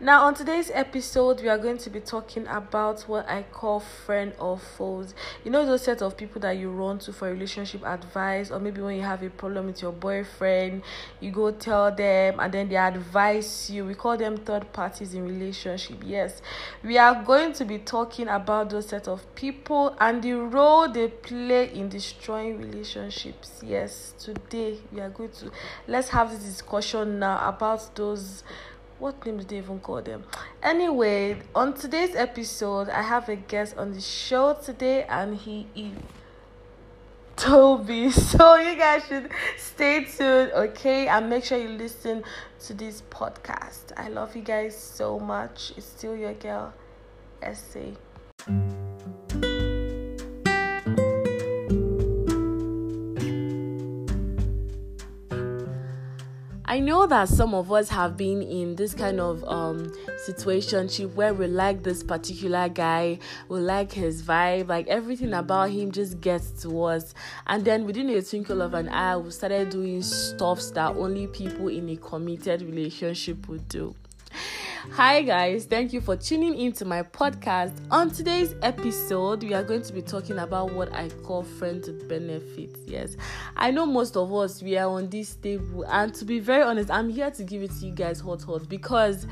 Now, 0.00 0.24
on 0.24 0.34
today's 0.34 0.72
episode, 0.74 1.40
we 1.40 1.48
are 1.48 1.58
going 1.58 1.78
to 1.78 1.90
be 1.90 2.00
talking 2.00 2.48
about 2.48 3.02
what 3.02 3.28
I 3.28 3.44
call 3.44 3.78
friend 3.78 4.32
or 4.40 4.58
foes. 4.58 5.14
You 5.44 5.52
know, 5.52 5.64
those 5.64 5.82
set 5.82 6.02
of 6.02 6.16
people 6.16 6.40
that 6.40 6.56
you 6.56 6.70
run 6.70 6.98
to 7.00 7.12
for 7.12 7.30
relationship 7.30 7.86
advice, 7.86 8.50
or 8.50 8.58
maybe 8.58 8.80
when 8.80 8.96
you 8.96 9.02
have 9.02 9.22
a 9.22 9.30
problem 9.30 9.66
with 9.66 9.80
your 9.80 9.92
boyfriend, 9.92 10.82
you 11.20 11.30
go 11.30 11.52
tell 11.52 11.94
them 11.94 12.40
and 12.40 12.52
then 12.52 12.70
they 12.70 12.76
advise 12.76 13.70
you. 13.70 13.84
We 13.84 13.94
call 13.94 14.16
them 14.16 14.38
third 14.38 14.72
parties 14.72 15.14
in 15.14 15.24
relationship. 15.24 16.02
Yes, 16.04 16.42
we 16.82 16.98
are 16.98 17.22
going 17.22 17.52
to 17.52 17.64
be 17.64 17.78
talking 17.78 18.26
about 18.26 18.70
those 18.70 18.88
set 18.88 19.06
of 19.06 19.32
people 19.36 19.94
and 20.00 20.22
the 20.22 20.32
role 20.32 20.88
they 20.88 21.08
play 21.08 21.57
in 21.64 21.88
destroying 21.88 22.58
relationships. 22.58 23.60
Yes, 23.64 24.14
today 24.18 24.78
we 24.92 25.00
are 25.00 25.10
going 25.10 25.30
to 25.30 25.50
let's 25.86 26.08
have 26.10 26.30
this 26.30 26.42
discussion 26.42 27.18
now 27.18 27.48
about 27.48 27.94
those 27.94 28.42
what 28.98 29.24
name 29.24 29.38
do 29.38 29.44
they 29.44 29.58
even 29.58 29.78
call 29.78 30.02
them? 30.02 30.24
Anyway, 30.62 31.40
on 31.54 31.74
today's 31.74 32.16
episode, 32.16 32.88
I 32.88 33.02
have 33.02 33.28
a 33.28 33.36
guest 33.36 33.76
on 33.76 33.92
the 33.92 34.00
show 34.00 34.54
today, 34.54 35.04
and 35.04 35.36
he 35.36 35.66
is 35.76 35.92
Toby. 37.36 38.10
So 38.10 38.56
you 38.56 38.76
guys 38.76 39.06
should 39.06 39.30
stay 39.56 40.04
tuned, 40.04 40.52
okay? 40.52 41.06
And 41.06 41.30
make 41.30 41.44
sure 41.44 41.58
you 41.58 41.68
listen 41.68 42.24
to 42.66 42.74
this 42.74 43.02
podcast. 43.10 43.92
I 43.96 44.08
love 44.08 44.34
you 44.34 44.42
guys 44.42 44.76
so 44.76 45.18
much. 45.20 45.72
It's 45.76 45.86
still 45.86 46.16
your 46.16 46.34
girl, 46.34 46.74
Essay. 47.40 47.94
I 56.78 56.80
know 56.80 57.08
that 57.08 57.28
some 57.28 57.54
of 57.54 57.72
us 57.72 57.88
have 57.88 58.16
been 58.16 58.40
in 58.40 58.76
this 58.76 58.94
kind 58.94 59.18
of 59.18 59.42
um 59.48 59.92
situationship 60.28 61.12
where 61.14 61.34
we 61.34 61.48
like 61.48 61.82
this 61.82 62.04
particular 62.04 62.68
guy, 62.68 63.18
we 63.48 63.58
like 63.58 63.90
his 63.90 64.22
vibe, 64.22 64.68
like 64.68 64.86
everything 64.86 65.34
about 65.34 65.70
him 65.70 65.90
just 65.90 66.20
gets 66.20 66.62
to 66.62 66.84
us. 66.84 67.14
And 67.48 67.64
then 67.64 67.84
within 67.84 68.08
a 68.10 68.22
twinkle 68.22 68.62
of 68.62 68.74
an 68.74 68.90
eye, 68.90 69.16
we 69.16 69.32
started 69.32 69.70
doing 69.70 70.02
stuffs 70.02 70.70
that 70.70 70.94
only 70.94 71.26
people 71.26 71.66
in 71.66 71.88
a 71.88 71.96
committed 71.96 72.62
relationship 72.62 73.48
would 73.48 73.68
do. 73.68 73.96
Hi, 74.92 75.22
guys, 75.22 75.64
thank 75.64 75.92
you 75.92 76.00
for 76.00 76.16
tuning 76.16 76.58
into 76.58 76.84
my 76.84 77.04
podcast. 77.04 77.72
On 77.90 78.10
today's 78.10 78.56
episode, 78.62 79.44
we 79.44 79.54
are 79.54 79.62
going 79.62 79.82
to 79.82 79.92
be 79.92 80.02
talking 80.02 80.38
about 80.38 80.72
what 80.72 80.92
I 80.92 81.08
call 81.22 81.44
friends 81.44 81.86
with 81.86 82.08
benefits. 82.08 82.80
Yes, 82.84 83.16
I 83.56 83.70
know 83.70 83.86
most 83.86 84.16
of 84.16 84.34
us 84.34 84.60
we 84.60 84.76
are 84.76 84.88
on 84.88 85.08
this 85.08 85.36
table, 85.36 85.84
and 85.88 86.12
to 86.14 86.24
be 86.24 86.40
very 86.40 86.64
honest, 86.64 86.90
I'm 86.90 87.08
here 87.08 87.30
to 87.30 87.44
give 87.44 87.62
it 87.62 87.70
to 87.78 87.86
you 87.86 87.92
guys 87.92 88.18
hot, 88.18 88.42
hot 88.42 88.68
because 88.68 89.26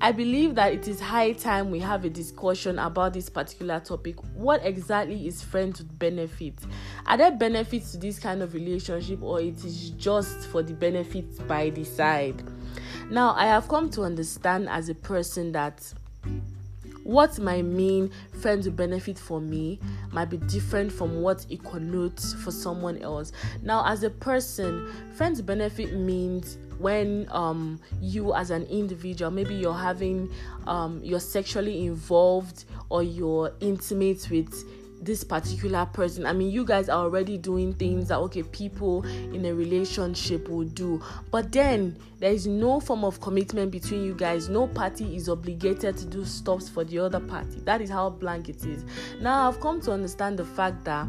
I 0.00 0.12
believe 0.12 0.54
that 0.54 0.72
it 0.72 0.88
is 0.88 1.00
high 1.00 1.32
time 1.32 1.70
we 1.70 1.80
have 1.80 2.06
a 2.06 2.10
discussion 2.10 2.78
about 2.78 3.12
this 3.12 3.28
particular 3.28 3.78
topic. 3.80 4.16
What 4.34 4.64
exactly 4.64 5.26
is 5.26 5.42
friends 5.42 5.80
with 5.80 5.98
benefits? 5.98 6.66
Are 7.04 7.18
there 7.18 7.32
benefits 7.32 7.92
to 7.92 7.98
this 7.98 8.18
kind 8.18 8.40
of 8.40 8.54
relationship, 8.54 9.22
or 9.22 9.40
it 9.42 9.62
is 9.64 9.90
just 9.90 10.46
for 10.46 10.62
the 10.62 10.72
benefits 10.72 11.38
by 11.40 11.68
the 11.68 11.84
side? 11.84 12.42
Now, 13.10 13.34
I 13.34 13.46
have 13.46 13.66
come 13.66 13.90
to 13.90 14.02
understand 14.02 14.68
as 14.68 14.88
a 14.88 14.94
person 14.94 15.50
that 15.52 15.92
what 17.02 17.40
might 17.40 17.64
mean 17.64 18.12
friends 18.40 18.66
with 18.66 18.76
benefit 18.76 19.18
for 19.18 19.40
me 19.40 19.80
might 20.12 20.26
be 20.26 20.36
different 20.36 20.92
from 20.92 21.20
what 21.22 21.44
it 21.50 21.64
connotes 21.64 22.34
for 22.34 22.52
someone 22.52 22.98
else. 22.98 23.32
Now, 23.62 23.84
as 23.84 24.04
a 24.04 24.10
person, 24.10 24.88
friends 25.16 25.42
benefit 25.42 25.92
means 25.94 26.56
when 26.78 27.26
um 27.30 27.78
you 28.00 28.32
as 28.32 28.50
an 28.50 28.62
individual 28.64 29.30
maybe 29.30 29.54
you're 29.54 29.74
having 29.74 30.30
um 30.66 30.98
you're 31.04 31.20
sexually 31.20 31.84
involved 31.84 32.64
or 32.88 33.02
you're 33.02 33.52
intimate 33.60 34.26
with 34.30 34.64
this 35.00 35.24
particular 35.24 35.86
person. 35.86 36.26
I 36.26 36.32
mean, 36.32 36.50
you 36.50 36.64
guys 36.64 36.88
are 36.88 37.02
already 37.04 37.38
doing 37.38 37.72
things 37.74 38.08
that 38.08 38.18
okay, 38.18 38.42
people 38.42 39.04
in 39.04 39.44
a 39.46 39.54
relationship 39.54 40.48
would 40.48 40.74
do, 40.74 41.02
but 41.30 41.52
then 41.52 41.96
there 42.18 42.32
is 42.32 42.46
no 42.46 42.80
form 42.80 43.04
of 43.04 43.20
commitment 43.20 43.70
between 43.70 44.04
you 44.04 44.14
guys. 44.14 44.48
No 44.48 44.66
party 44.66 45.16
is 45.16 45.28
obligated 45.28 45.96
to 45.96 46.04
do 46.04 46.24
stuffs 46.24 46.68
for 46.68 46.84
the 46.84 46.98
other 46.98 47.20
party. 47.20 47.60
That 47.64 47.80
is 47.80 47.90
how 47.90 48.10
blank 48.10 48.48
it 48.48 48.64
is. 48.64 48.84
Now, 49.20 49.48
I've 49.48 49.60
come 49.60 49.80
to 49.82 49.92
understand 49.92 50.38
the 50.38 50.44
fact 50.44 50.84
that 50.84 51.06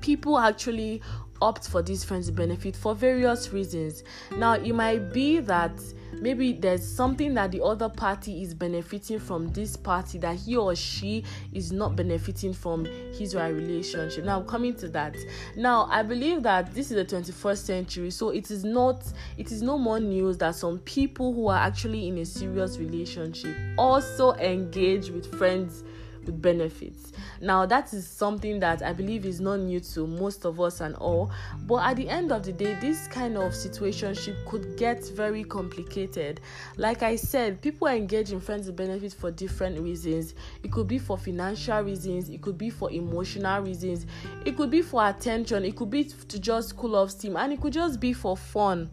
people 0.00 0.38
actually 0.38 1.02
opt 1.42 1.68
for 1.68 1.82
these 1.82 2.04
friends 2.04 2.30
benefit 2.30 2.74
for 2.74 2.94
various 2.94 3.52
reasons. 3.52 4.04
Now, 4.36 4.54
it 4.54 4.72
might 4.72 5.12
be 5.12 5.40
that 5.40 5.72
maybe 6.20 6.52
there's 6.52 6.86
something 6.86 7.34
that 7.34 7.52
the 7.52 7.62
other 7.62 7.88
party 7.88 8.42
is 8.42 8.54
benefiting 8.54 9.18
from 9.18 9.48
this 9.52 9.76
party 9.76 10.18
that 10.18 10.36
he 10.36 10.56
or 10.56 10.74
she 10.74 11.24
is 11.52 11.72
not 11.72 11.96
benefiting 11.96 12.52
from 12.52 12.84
his 12.84 13.34
or 13.34 13.40
her 13.40 13.52
relationship. 13.52 14.24
Now, 14.24 14.42
coming 14.42 14.74
to 14.76 14.88
that, 14.88 15.16
now 15.56 15.86
I 15.90 16.02
believe 16.02 16.42
that 16.42 16.74
this 16.74 16.90
is 16.90 16.96
the 16.96 17.16
21st 17.16 17.58
century, 17.58 18.10
so 18.10 18.30
it 18.30 18.50
is 18.50 18.64
not 18.64 19.04
it 19.36 19.50
is 19.52 19.62
no 19.62 19.78
more 19.78 20.00
news 20.00 20.38
that 20.38 20.54
some 20.54 20.78
people 20.80 21.32
who 21.32 21.48
are 21.48 21.58
actually 21.58 22.08
in 22.08 22.18
a 22.18 22.24
serious 22.24 22.78
relationship 22.78 23.56
also 23.78 24.32
engage 24.34 25.10
with 25.10 25.32
friends 25.38 25.84
benefits. 26.32 27.12
Now, 27.40 27.66
that 27.66 27.92
is 27.92 28.06
something 28.06 28.60
that 28.60 28.82
I 28.82 28.92
believe 28.92 29.26
is 29.26 29.40
not 29.40 29.60
new 29.60 29.80
to 29.80 30.06
most 30.06 30.44
of 30.44 30.60
us 30.60 30.80
and 30.80 30.94
all, 30.96 31.30
but 31.66 31.84
at 31.84 31.96
the 31.96 32.08
end 32.08 32.32
of 32.32 32.44
the 32.44 32.52
day, 32.52 32.76
this 32.80 33.06
kind 33.08 33.36
of 33.36 33.52
situationship 33.52 34.44
could 34.46 34.76
get 34.76 35.04
very 35.10 35.44
complicated. 35.44 36.40
Like 36.76 37.02
I 37.02 37.16
said, 37.16 37.60
people 37.60 37.88
engage 37.88 38.32
in 38.32 38.40
friends 38.40 38.66
with 38.66 38.76
benefits 38.76 39.14
for 39.14 39.30
different 39.30 39.80
reasons. 39.80 40.34
It 40.62 40.72
could 40.72 40.88
be 40.88 40.98
for 40.98 41.18
financial 41.18 41.80
reasons, 41.82 42.28
it 42.28 42.42
could 42.42 42.58
be 42.58 42.70
for 42.70 42.90
emotional 42.90 43.62
reasons, 43.62 44.06
it 44.44 44.56
could 44.56 44.70
be 44.70 44.82
for 44.82 45.08
attention, 45.08 45.64
it 45.64 45.76
could 45.76 45.90
be 45.90 46.04
to 46.04 46.38
just 46.38 46.76
cool 46.76 46.96
off 46.96 47.10
steam, 47.10 47.36
and 47.36 47.52
it 47.52 47.60
could 47.60 47.72
just 47.72 48.00
be 48.00 48.12
for 48.12 48.36
fun. 48.36 48.90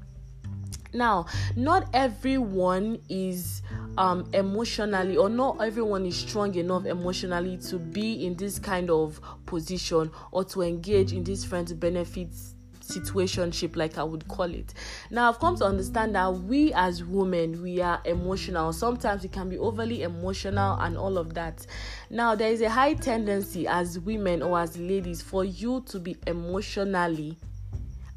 Now, 0.93 1.27
not 1.55 1.89
everyone 1.93 2.99
is 3.07 3.61
um 3.97 4.27
emotionally 4.33 5.17
or 5.17 5.29
not 5.29 5.57
everyone 5.61 6.05
is 6.05 6.15
strong 6.15 6.53
enough 6.55 6.85
emotionally 6.85 7.57
to 7.57 7.77
be 7.77 8.25
in 8.25 8.35
this 8.35 8.57
kind 8.59 8.89
of 8.89 9.19
position 9.45 10.09
or 10.31 10.43
to 10.43 10.61
engage 10.61 11.11
in 11.13 11.23
this 11.23 11.43
friends 11.43 11.73
benefits 11.73 12.55
situationship 12.81 13.75
like 13.75 13.97
i 13.97 14.03
would 14.03 14.27
call 14.27 14.51
it. 14.53 14.73
Now 15.11 15.29
i've 15.29 15.39
come 15.39 15.55
to 15.57 15.65
understand 15.65 16.15
that 16.15 16.27
we 16.33 16.73
as 16.73 17.03
women 17.03 17.61
we 17.61 17.81
are 17.81 18.01
emotional. 18.05 18.73
Sometimes 18.73 19.23
we 19.23 19.29
can 19.29 19.49
be 19.49 19.57
overly 19.57 20.03
emotional 20.03 20.77
and 20.79 20.97
all 20.97 21.17
of 21.17 21.33
that. 21.35 21.65
Now 22.09 22.35
there 22.35 22.51
is 22.51 22.61
a 22.61 22.69
high 22.69 22.93
tendency 22.95 23.67
as 23.67 23.99
women 23.99 24.41
or 24.41 24.59
as 24.59 24.77
ladies 24.77 25.21
for 25.21 25.45
you 25.45 25.81
to 25.87 25.99
be 25.99 26.17
emotionally 26.27 27.37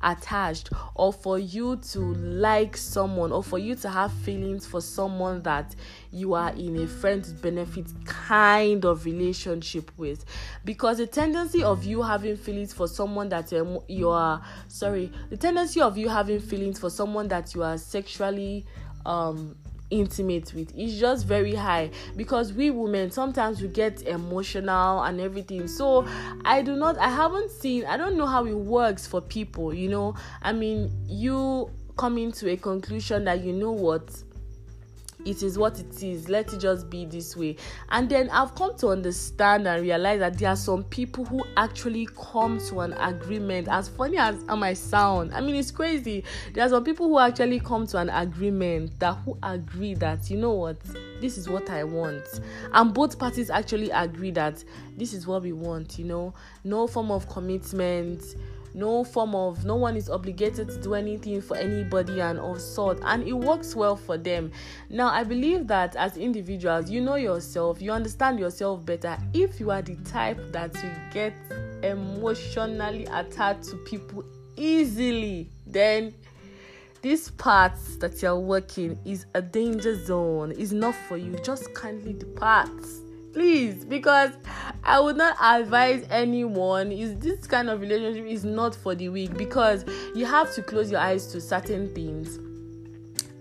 attached 0.05 0.71
or 0.95 1.13
for 1.13 1.39
you 1.39 1.77
to 1.77 1.99
like 2.01 2.77
someone 2.77 3.33
or 3.33 3.43
for 3.43 3.59
you 3.59 3.75
to 3.75 3.89
have 3.89 4.13
feelings 4.13 4.67
for 4.67 4.81
someone 4.81 5.43
that 5.43 5.75
you 6.13 6.35
are 6.35 6.51
in 6.51 6.77
a 6.77 6.87
friends 6.87 7.33
benefit 7.33 7.87
kind 8.05 8.85
of 8.85 9.05
relationship 9.05 9.91
with. 9.97 10.25
Because 10.65 10.99
the 10.99 11.07
tendency 11.07 11.63
of 11.63 11.85
you 11.85 12.03
having 12.03 12.37
feelings 12.37 12.73
for 12.73 12.87
someone 12.87 13.29
that 13.31 13.53
um, 13.53 13.81
you 13.89 14.11
are 14.11 14.43
sorry 14.69 15.11
the 15.31 15.37
tendency 15.37 15.81
of 15.81 15.97
you 15.97 16.09
having 16.09 16.41
feelings 16.41 16.79
for 16.79 16.91
someone 16.91 17.29
that 17.29 17.55
you 17.55 17.63
are 17.63 17.79
sexually 17.79 18.65
um 19.07 19.57
intimate 19.99 20.53
with. 20.55 20.77
Is 20.77 20.99
just 20.99 21.27
very 21.27 21.55
high. 21.55 21.91
Because 22.17 22.53
we 22.53 22.71
women 22.71 23.11
sometimes 23.11 23.63
we 23.63 23.69
get 23.69 24.03
emotional 24.03 25.03
and 25.03 25.21
everything. 25.21 25.69
So 25.69 26.07
i 26.45 26.63
do 26.63 26.77
not 26.77 26.99
i 26.99 27.09
haven't 27.09 27.51
seen 27.51 27.85
i 27.87 27.97
don't 27.97 28.17
know 28.17 28.27
how 28.27 28.45
it 28.45 28.55
works 28.55 29.07
for 29.07 29.21
people 29.21 29.73
you 29.73 29.89
know? 29.89 30.15
I 30.43 30.53
mean 30.53 30.91
you 31.07 31.71
coming 31.97 32.33
to 32.33 32.51
a 32.51 32.57
conclusion 32.57 33.25
that 33.25 33.43
you 33.43 33.53
know 33.53 33.71
what 33.71 34.11
it 35.25 35.43
is 35.43 35.59
what 35.59 35.79
it 35.79 36.03
is 36.03 36.29
let 36.29 36.53
it 36.53 36.59
just 36.59 36.89
be 36.91 37.05
this 37.05 37.37
way. 37.37 37.57
And 37.91 38.09
then 38.09 38.31
i've 38.31 38.55
come 38.55 38.77
to 38.79 38.89
understand 38.89 39.67
and 39.67 39.83
realize 39.83 40.21
that 40.21 40.39
there 40.39 40.51
are 40.51 40.57
some 40.57 40.85
people 40.85 41.25
who 41.25 41.43
actually 41.57 42.09
come 42.17 42.59
to 42.69 42.81
an 42.81 42.93
agreement 42.95 43.69
as 43.69 43.89
funny 43.89 44.19
as 44.19 44.45
I 44.49 44.55
might 44.55 44.79
sound. 44.79 45.35
I 45.35 45.41
mean 45.41 45.57
it's 45.57 45.71
crazy. 45.71 46.25
There 46.53 46.65
are 46.65 46.69
some 46.69 46.85
people 46.85 47.09
who 47.09 47.19
actually 47.19 47.61
come 47.61 47.87
to 47.89 47.99
an 47.99 48.11
agreement 48.11 48.99
that 49.01 49.15
who 49.25 49.39
agree 49.43 49.95
that 49.95 50.31
you 50.31 50.37
know 50.37 50.53
what 50.53 50.77
this 51.21 51.39
is 51.39 51.49
what 51.49 51.71
i 51.71 51.85
want. 51.85 52.41
And 52.73 52.93
both 52.93 53.19
parties 53.19 53.51
actually 53.51 53.91
agree 53.91 54.31
that 54.33 54.63
this 54.97 55.13
is 55.13 55.27
what 55.27 55.43
we 55.43 55.53
want 55.53 55.99
you 55.99 56.05
know. 56.05 56.35
No 56.65 56.87
form 56.87 57.11
of 57.11 57.29
commitment 57.29 58.23
no 58.75 59.05
form 59.05 59.35
of 59.35 59.65
no 59.65 59.77
one 59.77 59.97
is 59.97 60.11
obligated 60.11 60.69
to 60.69 60.81
do 60.81 60.95
anything 60.95 61.41
for 61.41 61.57
anybody 61.57 62.21
and 62.21 62.39
of 62.39 62.61
sort. 62.61 63.01
And 63.05 63.27
it 63.27 63.33
works 63.33 63.75
well 63.77 63.97
for 63.97 64.19
them. 64.19 64.51
Now 64.91 65.09
i 65.09 65.23
believe 65.25 65.67
that 65.69 65.97
as 65.97 66.17
individuals 66.17 66.91
you 66.91 67.01
know 67.01 67.15
yourself 67.15 67.81
you 67.81 67.93
understand 67.93 68.39
yourself 68.39 68.85
better. 68.85 69.17
If 69.33 69.61
you 69.61 69.71
are 69.71 69.83
the 69.83 69.97
type 69.97 70.41
that 70.53 70.75
you 70.75 70.91
get 71.13 71.35
emotionally 71.83 73.07
attached 73.07 73.65
to 73.71 73.77
people 73.85 74.25
easily 74.57 75.51
then 75.67 76.15
this 77.03 77.31
part 77.31 77.75
that 78.01 78.23
you're 78.23 78.39
working 78.39 78.99
is 79.05 79.27
a 79.35 79.43
danger 79.43 79.95
zone. 80.07 80.53
Is 80.53 80.73
not 80.73 80.95
for 80.95 81.19
you. 81.19 81.37
Just 81.45 81.75
kindly 81.75 82.15
depart 82.15 82.71
please 83.35 83.85
because 83.85 84.31
i 84.85 84.99
would 85.01 85.17
not 85.17 85.37
advise 85.43 86.07
anyone. 86.09 86.93
Is 86.93 87.17
this 87.19 87.47
kind 87.47 87.69
of 87.69 87.81
relationship 87.81 88.27
is 88.27 88.45
not 88.45 88.75
for 88.75 88.95
the 88.95 89.09
weak 89.09 89.37
because 89.37 89.85
you 90.15 90.25
have 90.25 90.55
to 90.55 90.63
close 90.63 90.91
your 90.91 91.01
eyes 91.01 91.27
to 91.33 91.41
certain 91.41 91.93
things 91.95 92.39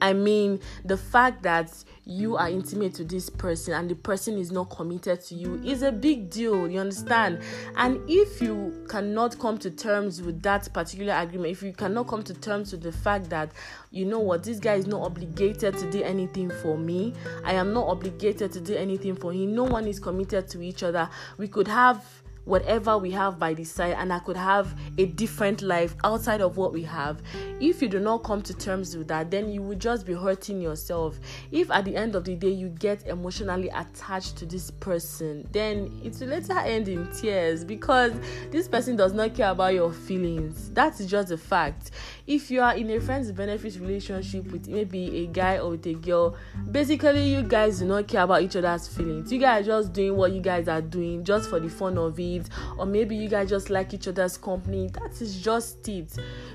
i 0.04 0.14
mean 0.14 0.60
the 0.86 0.98
fact 0.98 1.42
that 1.44 1.72
you 2.06 2.36
are 2.36 2.50
intimate 2.50 2.94
to 2.94 3.04
this 3.06 3.30
person 3.30 3.74
and 3.74 3.90
the 3.90 3.96
person 3.96 4.38
is 4.38 4.52
not 4.52 4.70
committed 4.70 5.22
to 5.22 5.36
you 5.36 5.62
is 5.64 5.84
a 5.84 5.92
big 5.92 6.30
deal 6.30 6.70
you 6.70 6.80
understand? 6.80 7.40
And 7.78 8.02
if 8.10 8.42
you 8.42 8.86
cannot 8.90 9.40
come 9.40 9.58
to 9.60 9.72
terms 9.72 10.22
with 10.22 10.42
that 10.42 10.72
particular 10.74 11.14
agreement 11.14 11.52
if 11.52 11.64
you 11.64 11.72
cannot 11.72 12.08
come 12.08 12.22
to 12.24 12.34
terms 12.34 12.74
with 12.74 12.82
the 12.82 12.92
fact 12.92 13.30
that 13.30 13.52
you 13.92 14.06
know 14.06 14.20
what 14.20 14.44
this 14.44 14.60
guy 14.60 14.76
is 14.76 14.88
not 14.88 15.02
obligated 15.02 15.78
to 15.78 15.90
do 15.92 16.04
anything 16.04 16.50
for 16.62 16.78
me 16.78 17.14
i 17.46 17.54
am 17.54 17.74
not 17.74 17.88
obligated 17.88 18.52
to 18.52 18.60
do 18.60 18.76
anything 18.76 19.16
for 19.16 19.32
him 19.32 19.56
no 19.56 19.64
one 19.64 19.88
is 19.88 20.00
committed 20.00 20.48
to 20.48 20.62
each 20.62 20.84
other 20.84 21.10
we 21.38 21.48
could 21.48 21.68
have 21.68 22.04
whatever 22.46 22.98
we 22.98 23.12
have 23.12 23.40
by 23.40 23.54
the 23.54 23.64
side 23.64 23.96
and 23.98 24.12
I 24.12 24.20
could 24.20 24.38
have 24.38 24.78
a 24.98 25.06
different 25.06 25.62
life 25.62 25.96
outside 26.04 26.42
of 26.42 26.58
what 26.58 26.74
we 26.74 26.84
have. 26.84 27.22
If 27.60 27.82
you 27.82 27.88
do 27.88 28.00
not 28.00 28.24
come 28.24 28.42
to 28.42 28.54
terms 28.54 28.98
with 28.98 29.08
that, 29.08 29.32
then 29.32 29.50
you 29.50 29.62
will 29.62 29.78
just 29.78 30.06
be 30.06 30.14
hurting 30.14 30.62
yourself. 30.62 31.20
If 31.52 31.72
at 31.72 31.86
the 31.86 31.96
end 31.96 32.16
of 32.16 32.26
the 32.26 32.36
day 32.36 32.50
you 32.50 32.70
get 32.70 33.08
emotionally 33.08 33.70
attached 33.70 34.38
to 34.38 34.46
this 34.46 34.72
person, 34.72 35.48
then 35.52 35.92
it 36.04 36.18
will 36.20 36.28
later 36.28 36.58
end 36.60 36.88
in 36.88 37.10
tears 37.12 37.64
because 37.64 38.14
this 38.52 38.68
person 38.68 38.96
does 38.96 39.14
not 39.14 39.34
care 39.36 39.52
about 39.52 39.74
your 39.74 39.94
feelings. 39.94 40.70
That's 40.72 41.06
just 41.06 41.32
a 41.32 41.38
fact. 41.38 41.92
If 42.28 42.52
you 42.52 42.62
are 42.62 42.76
in 42.76 42.90
a 42.90 43.00
friends 43.00 43.32
benefits 43.32 43.78
relationship 43.78 44.52
with 44.52 44.68
maybe 44.68 45.24
a 45.24 45.28
guy 45.28 45.60
or 45.60 45.72
with 45.72 45.86
a 45.88 45.94
girl, 45.94 46.36
basically 46.72 47.30
you 47.30 47.44
guys 47.44 47.80
do 47.80 47.86
not 47.86 48.08
care 48.08 48.24
about 48.24 48.42
each 48.42 48.56
other's 48.56 48.88
feelings. 48.88 49.32
You 49.32 49.40
guys 49.40 49.64
are 49.64 49.82
just 49.82 49.94
doing 49.94 50.16
what 50.16 50.32
you 50.32 50.42
guys 50.42 50.68
are 50.68 50.82
doing 50.82 51.24
just 51.24 51.50
for 51.50 51.60
the 51.60 51.70
fun 51.70 51.98
of 51.98 52.20
it 52.20 52.33
or 52.78 52.86
maybe 52.86 53.16
you 53.16 53.28
guys 53.30 53.50
just 53.50 53.70
like 53.70 53.94
each 53.94 54.08
other's 54.08 54.38
company. 54.38 54.88
That 54.88 55.22
is 55.22 55.42
just 55.42 55.88
it. 55.88 56.12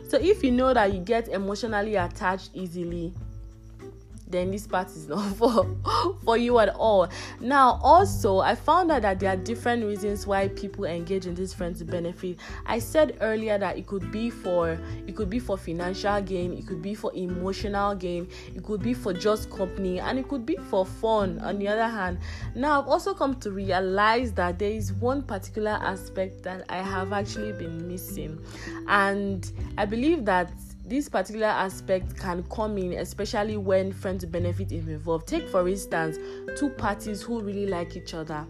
So 0.09 0.19
if 0.19 0.43
you 0.43 0.51
know 0.51 0.75
that 0.75 0.93
you 0.93 1.01
get 1.01 1.29
emotionally 1.29 1.97
attached 1.97 2.51
easily, 2.55 3.13
then 4.31 4.51
this 4.51 4.67
part 4.67 4.89
is 4.89 5.09
not 5.09 5.37
for 5.37 5.67
for 6.25 6.37
you 6.37 6.59
at 6.59 6.71
all. 6.71 7.09
Now 7.41 7.79
also 7.83 8.39
i 8.39 8.55
found 8.55 8.91
out 8.91 9.03
that 9.03 9.21
there 9.21 9.31
are 9.33 9.37
different 9.37 9.85
reasons 9.85 10.27
why 10.27 10.49
people 10.49 10.85
engage 10.85 11.27
in 11.27 11.35
this 11.35 11.55
friends 11.55 11.83
benefit. 11.83 12.39
I 12.67 12.79
said 12.79 13.19
earlier 13.21 13.59
that 13.59 13.79
it 13.79 13.87
could 13.87 14.11
be 14.11 14.31
for 14.31 14.79
it 15.07 15.17
could 15.17 15.31
be 15.31 15.39
for 15.39 15.57
financial 15.57 16.21
gain 16.21 16.53
it 16.53 16.67
could 16.67 16.83
be 16.83 16.95
for 16.95 17.13
emotional 17.15 17.95
gain 17.95 18.29
it 18.55 18.63
could 18.63 18.83
be 18.83 18.95
for 18.95 19.13
just 19.13 19.51
company 19.51 20.01
and 20.01 20.19
it 20.19 20.29
could 20.29 20.45
be 20.45 20.57
for 20.69 20.85
fun 20.85 21.39
on 21.41 21.59
the 21.59 21.69
other 21.69 21.89
hand. 21.89 22.19
Now 22.55 22.81
i've 22.81 22.89
also 22.89 23.15
come 23.15 23.39
to 23.41 23.51
realize 23.51 24.33
that 24.33 24.59
there 24.59 24.71
is 24.71 24.93
one 24.93 25.23
particular 25.23 25.79
aspect 25.83 26.43
that 26.43 26.65
i 26.69 26.79
have 26.79 27.13
actually 27.13 27.53
been 27.53 27.87
missing. 27.89 28.39
And 28.87 29.51
i 29.77 29.85
believe 29.85 30.25
that 30.25 30.53
this 30.89 31.09
particular 31.09 31.47
aspect 31.47 32.17
can 32.17 32.43
come 32.45 32.79
in 32.79 32.95
especially 32.95 33.57
when 33.57 33.93
friends 33.93 34.25
benefit 34.25 34.73
is 34.73 34.89
involved 34.89 35.27
take 35.27 35.49
for 35.49 35.69
instance 35.69 36.19
two 36.59 36.71
parties 36.71 37.23
who 37.23 37.41
really 37.41 37.67
like 37.67 37.97
each 37.97 38.15
other. 38.15 38.47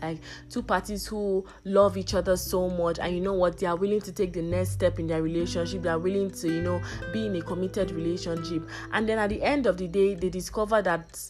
Like 0.00 0.18
two 0.48 0.62
parties 0.62 1.06
who 1.06 1.44
love 1.64 1.96
each 1.96 2.14
other 2.14 2.36
so 2.36 2.68
much 2.68 2.98
and 3.00 3.14
you 3.14 3.20
know 3.20 3.32
what? 3.32 3.58
They 3.58 3.66
are 3.66 3.76
willing 3.76 4.00
to 4.02 4.12
take 4.12 4.32
the 4.32 4.42
next 4.42 4.70
step 4.70 4.98
in 5.00 5.08
their 5.08 5.22
relationship. 5.22 5.82
They 5.82 5.88
are 5.88 5.98
willing 5.98 6.30
to 6.30 6.48
you 6.48 6.62
know 6.62 6.80
be 7.12 7.26
in 7.26 7.36
a 7.36 7.42
committed 7.42 7.90
relationship. 7.90 8.68
And 8.92 9.08
then 9.08 9.18
at 9.18 9.30
the 9.30 9.42
end 9.42 9.66
of 9.66 9.76
the 9.76 9.88
day 9.88 10.14
they 10.14 10.28
discover 10.28 10.82
that 10.82 11.20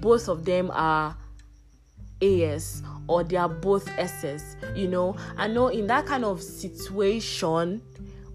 both 0.00 0.28
of 0.28 0.44
them 0.44 0.70
are 0.72 1.16
AS 2.22 2.82
or 3.08 3.22
they 3.22 3.36
are 3.36 3.48
both 3.48 3.88
SS, 3.98 4.56
you 4.74 4.88
know. 4.88 5.16
I 5.36 5.46
know 5.48 5.68
in 5.68 5.86
that 5.88 6.06
kind 6.06 6.24
of 6.24 6.42
situation, 6.42 7.82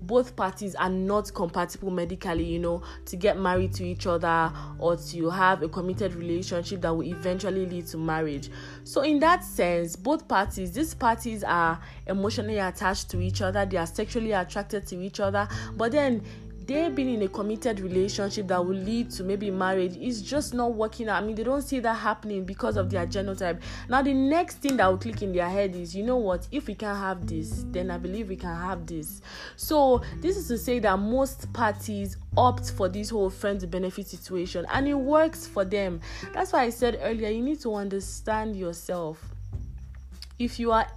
both 0.01 0.35
parties 0.35 0.75
are 0.75 0.89
not 0.89 1.33
compatible 1.33 1.91
medically, 1.91 2.43
you 2.43 2.59
know, 2.59 2.81
to 3.05 3.15
get 3.15 3.37
married 3.37 3.73
to 3.73 3.85
each 3.85 4.07
other 4.07 4.51
or 4.79 4.97
to 4.97 5.29
have 5.29 5.61
a 5.61 5.69
committed 5.69 6.13
relationship 6.15 6.81
that 6.81 6.93
will 6.93 7.05
eventually 7.05 7.65
lead 7.65 7.87
to 7.87 7.97
marriage. 7.97 8.49
So, 8.83 9.01
in 9.01 9.19
that 9.19 9.43
sense, 9.43 9.95
both 9.95 10.27
parties, 10.27 10.73
these 10.73 10.93
parties 10.93 11.43
are 11.43 11.79
emotionally 12.07 12.57
attached 12.57 13.09
to 13.11 13.21
each 13.21 13.41
other, 13.41 13.65
they 13.65 13.77
are 13.77 13.87
sexually 13.87 14.31
attracted 14.31 14.87
to 14.87 15.01
each 15.01 15.19
other, 15.19 15.47
but 15.75 15.91
then 15.91 16.23
they 16.71 16.89
being 16.89 17.13
in 17.15 17.21
a 17.23 17.27
committed 17.27 17.79
relationship 17.79 18.47
that 18.47 18.65
will 18.65 18.75
lead 18.75 19.11
to 19.11 19.23
maybe 19.23 19.51
marriage 19.51 19.97
is 19.97 20.21
just 20.21 20.53
not 20.53 20.73
working 20.73 21.09
out. 21.09 21.21
I 21.21 21.25
mean, 21.25 21.35
they 21.35 21.43
don't 21.43 21.61
see 21.61 21.79
that 21.79 21.95
happening 21.95 22.45
because 22.45 22.77
of 22.77 22.89
their 22.89 23.05
genotype. 23.05 23.59
Now, 23.89 24.01
the 24.01 24.13
next 24.13 24.57
thing 24.57 24.77
that 24.77 24.87
will 24.87 24.97
click 24.97 25.21
in 25.21 25.33
their 25.33 25.49
head 25.49 25.75
is, 25.75 25.95
you 25.95 26.03
know 26.03 26.17
what, 26.17 26.47
if 26.51 26.67
we 26.67 26.75
can 26.75 26.95
have 26.95 27.27
this, 27.27 27.65
then 27.71 27.91
I 27.91 27.97
believe 27.97 28.29
we 28.29 28.35
can 28.35 28.55
have 28.55 28.85
this. 28.85 29.21
So, 29.55 30.01
this 30.17 30.37
is 30.37 30.47
to 30.47 30.57
say 30.57 30.79
that 30.79 30.97
most 30.97 31.51
parties 31.53 32.17
opt 32.37 32.71
for 32.71 32.87
this 32.87 33.09
whole 33.09 33.29
friends 33.29 33.65
benefit 33.65 34.07
situation 34.07 34.65
and 34.71 34.87
it 34.87 34.93
works 34.93 35.45
for 35.45 35.65
them. 35.65 35.99
That's 36.33 36.53
why 36.53 36.63
I 36.63 36.69
said 36.69 36.99
earlier, 37.01 37.29
you 37.29 37.41
need 37.41 37.59
to 37.61 37.75
understand 37.75 38.55
yourself. 38.55 39.23
If 40.39 40.59
you 40.59 40.71
are 40.71 40.87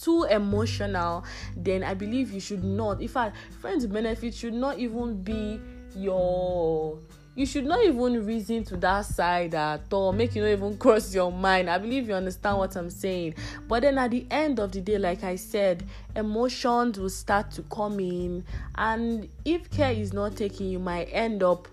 too 0.00 0.24
emotional, 0.24 1.24
then 1.56 1.82
I 1.82 1.94
believe 1.94 2.32
you 2.32 2.40
should 2.40 2.64
not. 2.64 3.00
In 3.00 3.08
fact, 3.08 3.36
friends 3.60 3.86
benefit 3.86 4.34
should 4.34 4.54
not 4.54 4.78
even 4.78 5.22
be 5.22 5.60
your 5.94 6.98
you 7.34 7.46
should 7.46 7.64
not 7.64 7.84
even 7.84 8.26
reason 8.26 8.64
to 8.64 8.76
that 8.76 9.02
side 9.02 9.54
at 9.54 9.92
all 9.92 10.12
make 10.12 10.34
you 10.34 10.42
not 10.42 10.48
even 10.48 10.76
cross 10.78 11.14
your 11.14 11.30
mind 11.32 11.70
i 11.70 11.78
believe 11.78 12.08
you 12.08 12.14
understand 12.14 12.58
what 12.58 12.74
i'm 12.76 12.90
saying 12.90 13.34
but 13.68 13.82
then 13.82 13.96
at 13.96 14.10
the 14.10 14.26
end 14.30 14.58
of 14.58 14.72
the 14.72 14.80
day 14.80 14.98
like 14.98 15.22
i 15.24 15.34
said 15.34 15.84
emotions 16.16 16.98
will 16.98 17.08
start 17.08 17.50
to 17.50 17.62
come 17.64 17.98
in 18.00 18.44
and 18.74 19.28
if 19.44 19.70
care 19.70 19.92
is 19.92 20.12
not 20.12 20.36
taken 20.36 20.68
you 20.68 20.78
might 20.78 21.04
end 21.06 21.42
up 21.42 21.68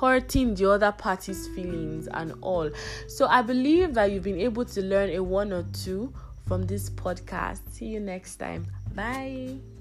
hurting 0.00 0.54
the 0.54 0.70
other 0.70 0.92
party's 0.92 1.48
feelings 1.48 2.08
and 2.08 2.34
all. 2.42 2.70
So 3.08 3.26
I 3.26 3.42
believe 3.42 3.94
that 3.94 4.10
you've 4.10 4.24
been 4.24 4.40
able 4.40 4.64
to 4.66 4.82
learn 4.82 5.10
a 5.10 5.22
one 5.22 5.52
or 5.52 5.64
two 5.72 6.12
from 6.46 6.62
this 6.66 6.90
podcast. 6.90 7.60
See 7.70 7.86
you 7.86 8.00
next 8.00 8.36
time. 8.36 8.66
Bye. 8.94 9.73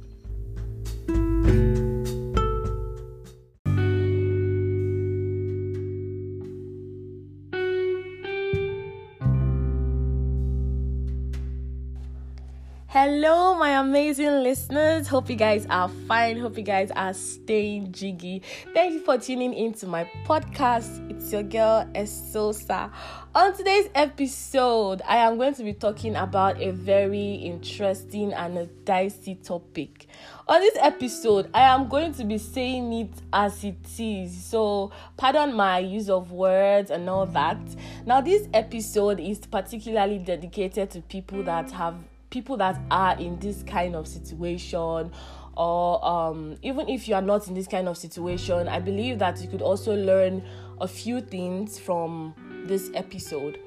Hello, 13.06 13.54
my 13.56 13.72
amazing 13.82 14.44
listeners. 14.44 15.10
Hope 15.10 15.30
you 15.30 15.36
guys 15.36 15.68
are 15.70 15.90
fine. 16.08 16.40
Hope 16.40 16.58
you 16.58 16.64
guys 16.64 16.90
are 16.92 17.14
staying 17.14 17.92
jiggy. 17.92 18.42
Thank 18.74 18.94
you 18.94 19.02
for 19.02 19.18
tuning 19.18 19.54
into 19.54 19.88
my 19.88 20.10
podcast. 20.26 21.12
It's 21.12 21.30
your 21.34 21.44
girl 21.44 21.86
Esosa. 21.96 22.90
On 23.36 23.54
today's 23.54 23.90
episode, 23.94 25.02
I 25.06 25.18
am 25.18 25.36
going 25.36 25.54
to 25.56 25.66
be 25.66 25.74
talking 25.74 26.16
about 26.16 26.62
a 26.62 26.72
very 26.72 27.34
interesting 27.34 28.32
and 28.32 28.58
a 28.58 28.68
dicey 28.68 29.36
topic. 29.36 30.08
On 30.48 30.62
this 30.62 30.78
episode, 30.80 31.50
I 31.54 31.64
am 31.64 31.90
going 31.90 32.14
to 32.14 32.24
be 32.24 32.38
saying 32.38 32.94
it 32.94 33.12
as 33.34 33.66
it 33.66 33.86
is. 34.00 34.46
So, 34.46 34.94
pardon 35.18 35.54
my 35.54 35.80
use 35.80 36.10
of 36.10 36.32
words 36.32 36.90
and 36.90 37.10
all 37.10 37.26
that. 37.26 37.60
Now, 38.06 38.22
this 38.22 38.48
episode 38.54 39.20
is 39.20 39.40
particularly 39.40 40.20
dedicated 40.20 40.92
to 40.92 41.02
people 41.02 41.44
that 41.44 41.70
have 41.72 41.96
people 42.34 42.58
that 42.58 42.82
are 42.90 43.16
in 43.20 43.38
this 43.40 43.62
kind 43.62 43.96
of 43.96 44.08
situation 44.08 45.12
or 45.56 46.04
um, 46.04 46.58
even 46.64 46.90
if 46.90 47.08
you 47.08 47.14
are 47.14 47.22
not 47.22 47.48
in 47.48 47.54
this 47.54 47.68
kind 47.68 47.88
of 47.88 47.96
situation 47.96 48.68
i 48.68 48.80
believe 48.80 49.20
that 49.20 49.40
you 49.40 49.48
could 49.48 49.62
also 49.62 49.96
learn 49.96 50.44
a 50.82 50.88
few 50.88 51.22
things 51.22 51.78
from 51.78 52.34
this 52.66 52.90
episode. 52.96 53.60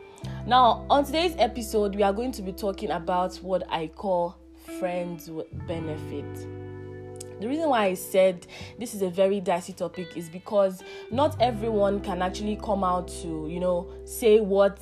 Now 0.46 0.84
on 0.90 1.04
today's 1.04 1.36
episode 1.38 1.94
we 1.94 2.02
are 2.02 2.12
going 2.12 2.32
to 2.32 2.42
be 2.42 2.52
talking 2.52 2.90
about 2.90 3.36
what 3.36 3.62
i 3.70 3.86
call 3.86 4.36
friends 4.80 5.30
with 5.30 5.46
benefit. 5.68 6.34
The 7.40 7.46
reason 7.46 7.68
why 7.68 7.84
I 7.84 7.94
said 7.94 8.46
this 8.78 8.94
is 8.94 9.02
a 9.02 9.10
very 9.10 9.40
dicey 9.40 9.74
topic 9.74 10.16
is 10.16 10.28
because 10.28 10.82
not 11.12 11.36
everyone 11.40 12.00
can 12.00 12.20
actually 12.22 12.56
come 12.56 12.82
out 12.82 13.08
to, 13.22 13.46
you 13.48 13.60
know, 13.60 13.86
say 14.04 14.40
what 14.40 14.80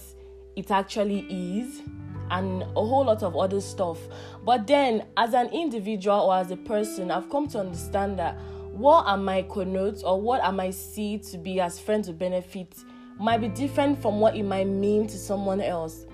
it 0.57 0.71
actually 0.71 1.21
is 1.59 1.83
and 2.31 2.63
a 2.63 2.67
whole 2.75 3.05
lot 3.05 3.23
of 3.23 3.37
other 3.37 3.61
stuff. 3.61 3.99
But 4.45 4.67
then, 4.67 5.07
as 5.17 5.35
an 5.35 5.49
individual 5.49 6.21
or 6.21 6.37
as 6.37 6.51
a 6.51 6.57
person, 6.57 7.11
I've 7.11 7.31
come 7.31 7.49
to 7.49 7.61
understand 7.61 8.19
that 8.19 8.39
what 8.73 9.07
I 9.07 9.43
connote 9.43 10.03
or 10.05 10.21
what 10.21 10.43
I 10.43 10.71
see 10.71 11.19
to 11.19 11.39
be 11.39 11.61
as 11.61 11.79
friends 11.79 12.09
with 12.09 12.19
benefits 12.19 12.85
might 13.19 13.39
be 13.39 13.49
different 13.49 14.03
from 14.03 14.21
what 14.21 14.37
it 14.37 14.43
might 14.43 14.67
mean 14.67 15.07
to 15.07 15.17
someone 15.17 15.61
else. 15.61 16.07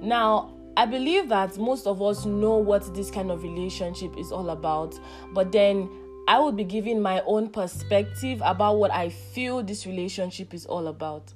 Now, 0.00 0.54
I 0.76 0.86
believe 0.86 1.28
that 1.28 1.58
most 1.58 1.86
of 1.86 2.02
us 2.02 2.24
know 2.24 2.56
what 2.56 2.94
this 2.94 3.10
kind 3.10 3.30
of 3.30 3.42
relationship 3.42 4.16
is 4.18 4.32
all 4.32 4.50
about, 4.50 4.98
but 5.32 5.52
then 5.52 5.88
I 6.26 6.38
would 6.38 6.56
be 6.56 6.64
giving 6.64 7.00
my 7.00 7.20
own 7.26 7.50
perspective 7.50 8.40
about 8.44 8.78
what 8.78 8.90
I 8.90 9.10
feel 9.10 9.62
this 9.62 9.86
relationship 9.86 10.54
is 10.54 10.66
all 10.66 10.86
about. 10.86 11.32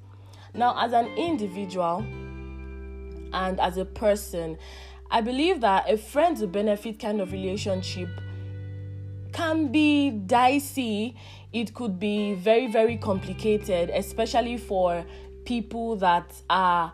Now, 0.53 0.75
as 0.83 0.91
an 0.93 1.05
individual, 1.17 2.05
and 3.33 3.59
as 3.59 3.77
a 3.77 3.85
person. 3.85 4.57
I 5.09 5.21
believe 5.21 5.61
that 5.61 5.89
a 5.89 5.97
friend 5.97 6.35
to 6.37 6.47
benefit 6.47 6.99
kind 6.99 7.21
of 7.21 7.31
relationship 7.31 8.09
can 9.31 9.71
be 9.71 10.09
dicey. 10.09 11.15
It 11.53 11.73
could 11.73 11.99
be 11.99 12.33
very, 12.33 12.67
very 12.67 12.97
complicated, 12.97 13.89
especially 13.89 14.57
for 14.57 15.05
people 15.45 15.95
that 15.97 16.33
are 16.49 16.91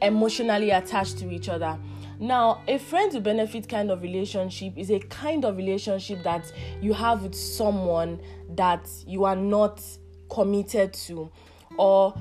emotionally 0.00 0.70
attached 0.70 1.18
to 1.18 1.30
each 1.30 1.48
other. 1.48 1.78
Now, 2.20 2.62
a 2.68 2.78
friend 2.78 3.10
to 3.12 3.20
benefit 3.20 3.68
kind 3.68 3.90
of 3.90 4.02
relationship 4.02 4.78
is 4.78 4.90
a 4.90 5.00
kind 5.00 5.44
of 5.44 5.56
relationship 5.56 6.22
that 6.22 6.52
you 6.80 6.92
have 6.92 7.22
with 7.22 7.34
someone 7.34 8.20
that 8.50 8.88
you 9.06 9.24
are 9.24 9.34
not 9.34 9.82
committed 10.30 10.92
to 10.92 11.30
or 11.78 12.14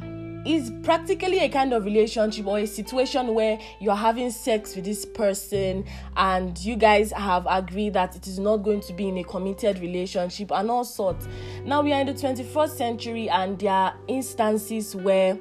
is 0.46 0.72
practically 0.84 1.40
a 1.40 1.50
kind 1.50 1.74
of 1.74 1.86
relationship 1.86 2.46
or 2.46 2.60
a 2.60 2.68
situation 2.68 3.34
where 3.34 3.58
you're 3.80 3.96
having 3.96 4.30
sex 4.30 4.76
with 4.76 4.84
this 4.84 5.06
person 5.06 5.86
and 6.18 6.58
you 6.60 6.76
guys 6.76 7.12
have 7.14 7.48
agreed 7.50 7.94
that 7.94 8.16
it 8.16 8.28
is 8.28 8.40
not 8.40 8.58
going 8.58 8.82
to 8.82 8.94
be 8.94 9.08
in 9.08 9.18
a 9.18 9.24
committed 9.24 9.80
relationship 9.80 10.52
and 10.52 10.70
all 10.70 10.84
sorts. 10.84 11.28
Now 11.64 11.82
we 11.82 11.94
are 11.94 12.02
in 12.02 12.08
the 12.08 12.14
21st 12.14 12.70
century 12.70 13.30
and 13.30 13.58
there 13.58 13.72
are 13.72 13.96
instances 14.08 14.96
where 14.96 15.38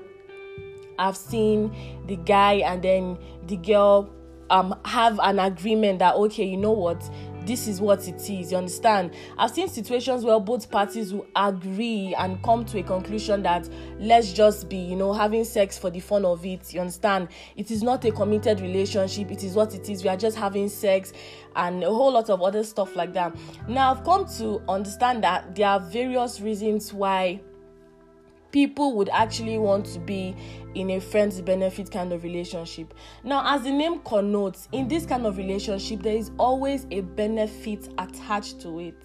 I've 0.99 1.17
seen 1.17 1.75
the 2.07 2.17
guy 2.17 2.55
and 2.55 2.83
then 2.83 3.19
the 3.47 3.57
girl 3.57 4.13
um 4.51 4.79
have 4.85 5.19
an 5.23 5.39
agreement 5.39 5.99
that 6.01 6.15
okay, 6.15 6.45
you 6.45 6.57
know 6.57 6.73
what, 6.73 7.03
this 7.47 7.67
is 7.67 7.81
what 7.81 8.07
it 8.09 8.29
is. 8.31 8.53
You 8.53 8.59
understand? 8.59 9.13
I've 9.39 9.51
seen 9.51 9.69
situations 9.69 10.25
where 10.25 10.39
both 10.41 10.71
parties 10.71 11.13
will 11.13 11.27
agree 11.37 12.15
and 12.19 12.43
come 12.43 12.65
to 12.67 12.79
a 12.79 12.83
conclusion 12.83 13.43
that 13.43 13.69
let's 13.99 14.33
just 14.33 14.69
be, 14.69 14.77
you 14.77 14.97
know, 14.97 15.13
having 15.13 15.45
sex 15.45 15.79
for 15.79 15.91
the 15.91 16.01
fun 16.01 16.25
of 16.25 16.45
it. 16.45 16.73
You 16.73 16.81
understand? 16.81 17.29
It 17.57 17.71
is 17.71 17.83
not 17.83 18.05
a 18.05 18.13
committed 18.13 18.61
relationship. 18.61 19.31
It 19.31 19.45
is 19.45 19.55
what 19.55 19.75
it 19.75 19.89
is. 19.89 20.03
We 20.03 20.11
are 20.11 20.17
just 20.17 20.37
having 20.37 20.69
sex 20.69 21.13
and 21.57 21.83
a 21.83 21.87
whole 21.87 22.13
lot 22.13 22.31
of 22.31 22.43
other 22.43 22.65
stuff 22.65 22.97
like 22.97 23.13
that. 23.15 23.35
Now, 23.69 23.93
I've 23.93 24.05
come 24.05 24.27
to 24.39 24.63
understand 24.69 25.25
that 25.25 25.55
there 25.55 25.69
are 25.69 25.81
various 25.81 26.41
reasons 26.41 26.93
why 26.93 27.41
people 28.53 28.95
would 28.95 29.09
actually 29.09 29.59
want 29.59 29.87
to 29.87 29.99
be 29.99 30.37
in 30.75 30.91
a 30.91 31.01
friends 31.01 31.41
benefit 31.41 31.91
kind 31.91 32.13
of 32.13 32.23
relationship. 32.23 32.95
Now, 33.25 33.43
as 33.57 33.63
the 33.63 33.73
name 33.73 34.01
connotes, 34.01 34.69
in 34.73 34.87
this 34.89 35.05
kind 35.07 35.27
of 35.27 35.37
relationship, 35.39 36.03
there 36.03 36.17
is 36.17 36.31
always 36.39 36.87
a 36.91 37.01
benefit 37.01 37.89
attached 37.99 38.61
to 38.61 38.79
it. 38.79 39.03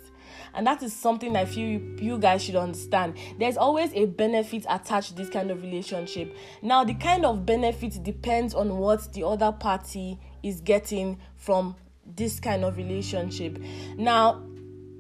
And 0.54 0.66
that 0.66 0.82
is 0.82 0.94
something 0.94 1.36
I 1.36 1.46
feel 1.46 1.68
you, 1.68 1.96
you 2.00 2.18
guys 2.18 2.44
should 2.44 2.56
understand. 2.56 3.18
There's 3.40 3.58
always 3.58 3.94
a 3.94 4.06
benefit 4.06 4.66
attached 4.70 5.10
to 5.10 5.16
this 5.16 5.30
kind 5.30 5.52
of 5.52 5.62
relationship. 5.62 6.36
Now, 6.62 6.84
the 6.84 6.96
kind 6.96 7.26
of 7.26 7.46
benefit 7.46 8.04
depends 8.04 8.54
on 8.54 8.78
what 8.78 9.14
the 9.14 9.24
other 9.24 9.52
party 9.52 10.20
is 10.44 10.62
getting 10.62 11.20
from 11.36 11.76
this 12.16 12.40
kind 12.40 12.64
of 12.64 12.78
relationship. 12.78 13.60
Now, 13.98 14.42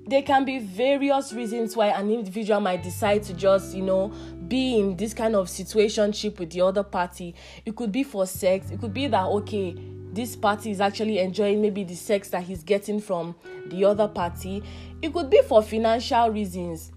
there 0.08 0.22
can 0.22 0.46
be 0.46 0.60
various 0.60 1.34
reasons 1.34 1.76
why 1.76 1.88
an 1.88 2.10
individual 2.10 2.62
might 2.62 2.82
decide 2.82 3.24
to 3.24 3.34
just, 3.34 3.76
you 3.76 3.84
know, 3.84 4.14
be 4.48 4.80
in 4.80 4.96
this 4.98 5.14
kind 5.14 5.36
of 5.36 5.48
situationship 5.48 6.40
with 6.40 6.52
the 6.52 6.62
other 6.62 6.84
party. 6.84 7.36
It 7.66 7.76
could 7.76 7.92
be 7.92 8.04
for 8.04 8.26
sex. 8.26 8.72
It 8.72 8.80
could 8.80 8.94
be 8.94 9.08
that 9.08 9.26
okay, 9.26 9.76
this 10.14 10.36
party 10.36 10.72
is 10.72 10.82
actually 10.82 11.20
enjoying 11.20 11.62
maybe 11.62 11.84
the 11.84 11.96
sex 11.96 12.30
that 12.30 12.44
he's 12.44 12.64
getting 12.64 13.00
from 13.00 13.36
the 13.68 13.86
other 13.86 14.08
party. 14.08 14.64
It 15.02 15.14
could 15.14 15.30
be 15.30 15.42
for 15.48 15.62
financial 15.62 16.30
reasons. 16.30 16.92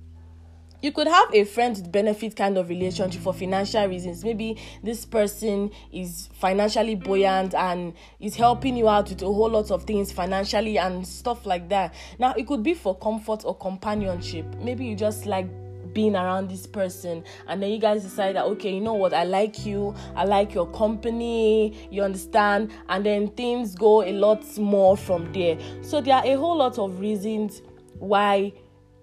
You 0.83 0.93
could 0.93 1.09
have 1.09 1.35
a 1.35 1.45
friend 1.45 1.93
benefit 1.93 2.35
kind 2.35 2.57
of 2.57 2.71
relationship 2.71 3.21
for 3.21 3.35
financial 3.35 3.87
reasons. 3.87 4.25
Maybe 4.25 4.57
this 4.83 5.05
person 5.05 5.71
is 5.93 6.31
financially 6.33 6.95
buoyant 6.95 7.55
and 7.55 7.93
is 8.19 8.35
helping 8.35 8.79
you 8.79 8.89
out 8.89 9.11
with 9.11 9.21
a 9.21 9.27
whole 9.27 9.51
lot 9.51 9.71
of 9.71 9.85
things 9.85 10.11
financially 10.11 10.79
and 10.79 11.07
stuff 11.07 11.45
like 11.45 11.69
that. 11.69 11.93
Now, 12.19 12.33
it 12.33 12.47
could 12.47 12.63
be 12.63 12.73
for 12.73 12.97
comfort 12.97 13.45
or 13.45 13.55
companionship. 13.59 14.47
Maybe 14.63 14.87
you 14.87 14.97
just 14.97 15.27
like 15.27 15.51
being 15.93 16.15
around 16.15 16.49
this 16.51 16.67
person 16.67 17.23
and 17.49 17.63
then 17.63 17.71
you 17.71 17.79
guys 17.79 18.03
decide 18.03 18.37
that 18.37 18.45
okay 18.45 18.75
you 18.75 18.81
know 18.81 18.95
what 18.95 19.13
i 19.13 19.25
like 19.25 19.65
you 19.67 19.95
i 20.17 20.25
like 20.25 20.55
your 20.55 20.67
company 20.73 21.89
you 21.91 22.03
understand 22.03 22.71
and 22.89 23.05
then 23.05 23.29
things 23.31 23.75
go 23.75 24.03
a 24.03 24.13
lot 24.13 24.45
more 24.59 24.97
from 24.97 25.33
there. 25.33 25.59
So 25.83 26.01
there 26.01 26.15
are 26.15 26.25
a 26.25 26.35
whole 26.35 26.57
lot 26.57 26.79
of 26.79 27.01
reasons 27.01 27.63
why 27.99 28.53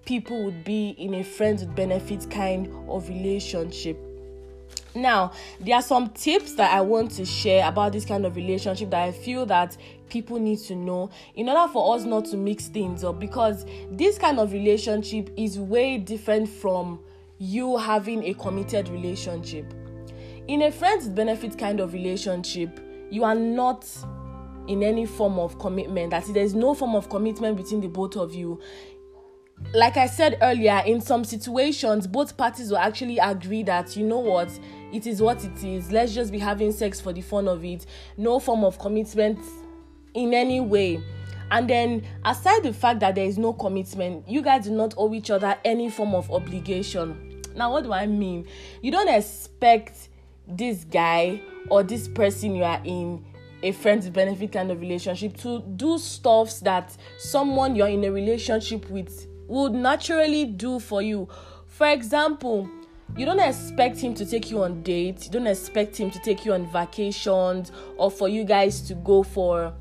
people 0.06 0.44
would 0.44 0.64
be 0.64 0.90
in 0.92 1.16
a 1.16 1.24
friends 1.24 1.64
with 1.64 1.76
benefits 1.76 2.26
kind 2.26 2.68
of 2.88 3.08
relationship 3.10 3.98
now 4.98 5.32
there 5.60 5.76
are 5.76 5.82
some 5.82 6.10
tips 6.10 6.54
that 6.54 6.74
i 6.74 6.82
want 6.82 7.12
to 7.12 7.26
share 7.26 7.68
about 7.68 7.92
this 7.92 8.06
kind 8.06 8.26
of 8.26 8.36
relationship 8.36 8.90
that 8.90 9.04
i 9.04 9.12
feel 9.12 9.46
that 9.46 9.78
people 10.10 10.40
need 10.40 10.60
to 10.60 10.76
know 10.76 11.10
in 11.36 11.50
order 11.50 11.72
for 11.72 11.96
us 11.96 12.04
not 12.04 12.26
to 12.26 12.38
mix 12.38 12.68
things 12.68 13.04
up 13.04 13.20
because 13.20 13.66
this 13.92 14.18
kind 14.18 14.40
of 14.40 14.52
relationship 14.52 15.30
is 15.38 15.60
way 15.60 15.98
different 15.98 16.48
from 16.48 17.00
you 17.40 17.78
having 17.78 18.24
a 18.24 18.34
committed 18.34 18.90
relationship. 18.90 19.74
In 20.48 20.64
a 20.64 20.72
friends 20.72 21.08
benefit 21.08 21.58
kind 21.58 21.80
of 21.80 21.94
relationship 21.94 22.80
you 23.10 23.24
are 23.24 23.36
not 23.36 23.88
in 24.68 24.84
any 24.84 25.06
form 25.06 25.40
of 25.40 25.58
commitment. 25.60 26.12
That 26.12 26.26
there's 26.34 26.54
no 26.54 26.74
form 26.74 26.96
of 26.96 27.10
commitment 27.10 27.58
between 27.58 27.82
the 27.82 27.88
both 27.88 28.18
of 28.18 28.34
you 28.34 28.60
like 29.74 29.98
I 29.98 30.08
said 30.08 30.38
earlier, 30.42 30.82
in 30.86 31.02
some 31.02 31.24
situations, 31.24 32.08
both 32.08 32.38
parties 32.38 32.70
will 32.70 32.78
actually 32.78 33.18
agree 33.18 33.64
that, 33.64 33.96
you 33.98 34.06
know 34.06 34.20
what, 34.20 34.50
it 34.94 35.06
is 35.06 35.22
what 35.22 35.44
it 35.44 35.64
is. 35.64 35.92
Let's 35.92 36.14
just 36.14 36.32
be 36.32 36.40
having 36.40 36.72
sex 36.72 37.02
for 37.02 37.12
the 37.12 37.22
fun 37.22 37.48
of 37.48 37.66
it. 37.66 37.86
No 38.18 38.40
form 38.40 38.64
of 38.64 38.80
commitment 38.80 39.40
in 40.14 40.34
any 40.34 40.62
way. 40.62 41.04
And 41.52 41.70
then, 41.70 42.06
aside 42.26 42.64
the 42.64 42.74
fact 42.74 43.00
that 43.00 43.16
there 43.16 43.26
is 43.26 43.38
no 43.38 43.54
commitment, 43.54 44.28
you 44.28 44.42
guys 44.42 44.66
do 44.66 44.72
not 44.72 44.94
owe 44.98 45.14
each 45.14 45.32
other 45.32 45.58
any 45.64 45.90
form 45.90 46.14
of 46.14 46.32
obligation. 46.32 47.42
Now, 47.56 47.72
what 47.72 47.84
do 47.84 47.94
I 47.94 48.06
mean? 48.06 48.48
You 48.82 48.92
don't 48.92 49.10
expect 49.10 50.10
this 50.48 50.84
guy 50.84 51.42
or 51.70 51.84
this 51.84 52.08
person 52.08 52.56
you 52.56 52.64
are 52.64 52.82
in 52.84 53.26
a 53.64 53.72
friends 53.72 54.10
benefit 54.10 54.52
kind 54.52 54.72
of 54.72 54.80
relationship 54.80 55.36
to 55.38 55.62
do 55.62 55.98
stuffs 55.98 56.60
that 56.60 56.96
someone 57.18 57.76
you're 57.76 57.88
in 57.88 58.04
a 58.04 58.12
relationship 58.12 58.90
with 58.90 59.27
would 59.48 59.74
naturally 59.74 60.46
do 60.46 60.80
for 60.80 61.02
you. 61.02 61.28
For 61.68 61.88
example, 61.88 62.70
you 63.16 63.26
don't 63.26 63.40
expect 63.40 63.98
him 63.98 64.14
to 64.16 64.26
take 64.26 64.52
you 64.52 64.64
on 64.64 64.84
dates, 64.84 65.26
you 65.26 65.32
don't 65.32 65.48
expect 65.48 65.98
him 65.98 66.12
to 66.12 66.20
take 66.20 66.46
you 66.46 66.54
on 66.54 66.66
vacations 66.72 67.72
or 67.98 68.12
for 68.12 68.28
you 68.28 68.44
guys 68.44 68.82
to 68.82 68.96
go 68.96 69.24
for 69.24 69.74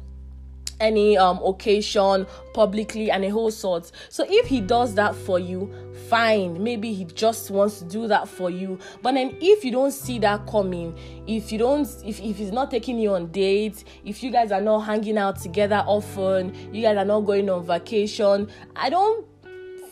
any 0.79 1.17
um 1.17 1.41
occasion 1.43 2.27
publicly 2.53 3.11
and 3.11 3.25
a 3.25 3.31
whole 3.31 3.51
sort. 3.51 3.91
So 4.11 4.27
if 4.29 4.47
he 4.47 4.61
does 4.61 4.95
that 4.95 5.15
for 5.15 5.39
you 5.39 5.73
fine. 6.09 6.63
Maybe 6.63 6.93
he 6.93 7.05
just 7.05 7.51
wants 7.51 7.79
to 7.81 7.85
do 7.85 8.07
that 8.09 8.29
for 8.29 8.51
you. 8.51 8.79
But 9.03 9.15
then 9.15 9.37
if 9.41 9.65
you 9.65 9.73
don't 9.73 9.93
see 9.93 10.19
that 10.21 10.47
coming 10.47 10.97
if 11.27 11.51
you 11.51 11.59
don't 11.59 11.89
if, 12.05 12.21
if 12.21 12.37
he's 12.37 12.53
not 12.53 12.71
taking 12.71 12.99
you 12.99 13.15
on 13.15 13.31
dates 13.33 13.85
if 14.05 14.23
you 14.23 14.31
guys 14.31 14.53
are 14.53 14.61
not 14.61 14.81
hanging 14.81 15.19
out 15.19 15.39
together 15.41 15.83
often 15.87 16.55
you 16.73 16.83
guys 16.83 16.97
are 16.97 17.05
not 17.05 17.21
going 17.21 17.51
on 17.51 17.65
vacation 17.65 18.49
i 18.77 18.89
don't 18.89 19.27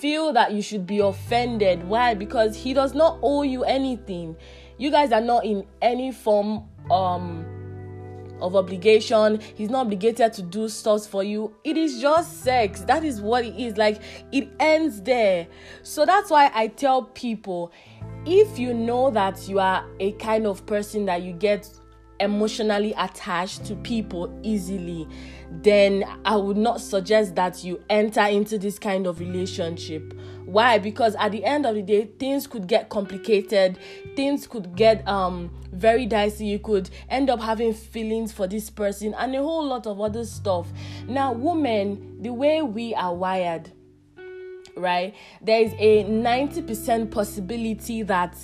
feel 0.05 0.35
that 0.35 0.53
you 0.53 0.61
should 0.61 0.87
be 0.87 0.99
offended 0.99 1.83
why 1.89 2.13
because 2.13 2.55
he 2.55 2.75
does 2.75 2.93
not 2.93 3.19
owe 3.23 3.43
you 3.43 3.65
anything 3.65 4.37
you 4.77 4.91
guys 4.91 5.13
are 5.13 5.21
not 5.23 5.43
in 5.47 5.65
any 5.81 6.13
form 6.13 6.63
um 6.91 7.47
of 8.41 8.57
obligation. 8.57 9.41
He's 9.55 9.71
not 9.71 9.87
obligated 9.87 10.33
to 10.35 10.43
do 10.43 10.69
stuff 10.69 11.07
for 11.07 11.23
you. 11.23 11.55
It 11.65 11.77
is 11.77 12.01
just 12.01 12.43
sex. 12.43 12.81
That 12.81 13.05
is 13.05 13.21
what 13.21 13.45
it 13.45 13.57
is. 13.57 13.79
Like 13.79 14.03
it 14.33 14.49
ends 14.61 15.01
there. 15.01 15.47
So 15.83 16.05
that's 16.05 16.31
why 16.31 16.51
I 16.53 16.67
tell 16.69 17.05
people 17.05 17.73
if 18.27 18.59
you 18.59 18.75
know 18.75 19.11
that 19.11 19.49
you 19.49 19.61
are 19.61 19.87
a 20.01 20.13
kind 20.13 20.47
of 20.47 20.67
person 20.67 21.07
that 21.07 21.23
you 21.23 21.33
get 21.33 21.71
emotionally 22.21 22.95
attached 22.97 23.65
to 23.67 23.75
people 23.77 24.39
easily, 24.43 25.09
then 25.51 26.05
I 26.25 26.37
would 26.37 26.57
not 26.57 26.81
suggest 26.81 27.35
that 27.37 27.65
you 27.65 27.83
enter 27.91 28.23
into 28.23 28.59
this 28.59 28.79
kind 28.79 29.07
of 29.07 29.21
relationship. 29.21 30.15
Why? 30.45 30.79
Because 30.79 31.15
at 31.17 31.33
the 31.33 31.45
end 31.45 31.67
of 31.67 31.75
the 31.75 31.83
day, 31.83 32.05
things 32.19 32.47
could 32.47 32.67
get 32.67 32.89
complicated, 32.89 33.79
things 34.15 34.47
could 34.47 34.77
get 34.77 35.07
um 35.09 35.51
very 35.73 36.07
dicey. 36.07 36.47
You 36.47 36.59
could 36.59 36.91
end 37.09 37.31
up 37.31 37.41
having 37.41 37.75
feelings 37.75 38.33
for 38.33 38.47
this 38.47 38.71
person 38.71 39.15
and 39.15 39.35
a 39.35 39.39
whole 39.39 39.65
lot 39.67 39.87
of 39.87 40.01
other 40.01 40.25
stuff. 40.25 40.69
Now, 41.07 41.33
women, 41.33 42.23
the 42.23 42.33
way 42.33 42.63
we 42.63 42.95
are 42.95 43.15
wired, 43.15 43.71
right? 44.77 45.15
There 45.41 45.61
is 45.61 45.73
a 45.79 46.05
90% 46.05 47.11
possibility 47.11 48.03
that 48.03 48.37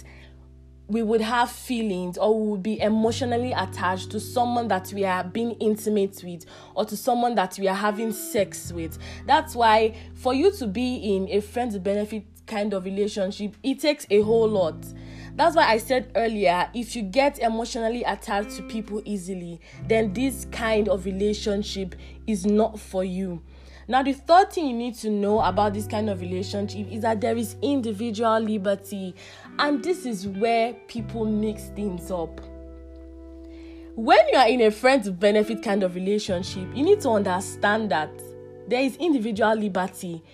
we 0.91 1.05
would 1.05 1.21
have 1.21 1.51
feelings 1.51 2.19
or 2.19 2.39
we 2.39 2.51
would 2.51 2.63
be 2.65 2.81
emotionally 2.81 3.53
attached 3.53 4.11
to 4.11 4.19
someone 4.19 4.67
that 4.69 4.93
we 4.93 5.05
are 5.05 5.23
being 5.23 5.53
intimate 5.53 6.21
with 6.25 6.45
or 6.75 6.85
to 6.85 6.97
someone 6.97 7.37
that 7.37 7.57
we 7.61 7.69
are 7.69 7.77
having 7.77 8.13
sex 8.13 8.73
with. 8.73 8.99
That's 9.25 9.55
why 9.55 9.95
for 10.15 10.35
you 10.35 10.51
to 10.53 10.67
be 10.67 10.97
in 10.97 11.29
a 11.29 11.41
friends 11.41 11.79
benefit 11.79 12.25
kind 12.47 12.75
of 12.75 12.85
relationship, 12.85 13.57
it 13.63 13.79
takes 13.79 14.05
a 14.11 14.21
whole 14.23 14.49
lot. 14.49 14.85
That's 15.37 15.55
why 15.55 15.69
I 15.69 15.79
said 15.79 16.11
earlier 16.17 16.69
if 16.75 16.97
you 16.97 17.03
get 17.03 17.39
emotionally 17.39 18.03
attached 18.03 18.57
to 18.57 18.63
people 18.65 19.01
easily, 19.05 19.61
then 19.87 20.13
this 20.13 20.49
kind 20.51 20.89
of 20.89 21.05
relationship 21.05 21.95
is 22.27 22.45
not 22.45 22.81
for 22.81 23.05
you. 23.05 23.43
Now, 23.91 24.05
the 24.05 24.13
third 24.13 24.53
thing 24.53 24.69
you 24.69 24.77
need 24.77 24.95
to 24.99 25.11
know 25.11 25.41
about 25.41 25.75
this 25.75 25.89
kind 25.89 26.09
of 26.09 26.21
relationship 26.21 26.87
is 26.93 27.03
that 27.03 27.21
there 27.21 27.37
is 27.37 27.57
individual 27.61 28.39
liberty, 28.39 29.17
and 29.61 29.85
this 29.85 30.07
is 30.07 30.27
where 30.27 30.73
people 30.89 31.27
mix 31.27 31.65
things 31.77 32.11
up. 32.11 32.41
When 33.95 34.19
you 34.33 34.39
are 34.39 34.49
in 34.49 34.63
a 34.63 34.71
friends 34.71 35.11
benefit 35.11 35.63
kind 35.63 35.83
of 35.83 35.95
relationship, 35.95 36.67
you 36.75 36.83
need 36.83 37.03
to 37.03 37.11
understand 37.11 37.91
that 37.91 38.11
there 38.69 38.81
is 38.81 38.97
individual 38.97 39.55
liberty. 39.55 40.25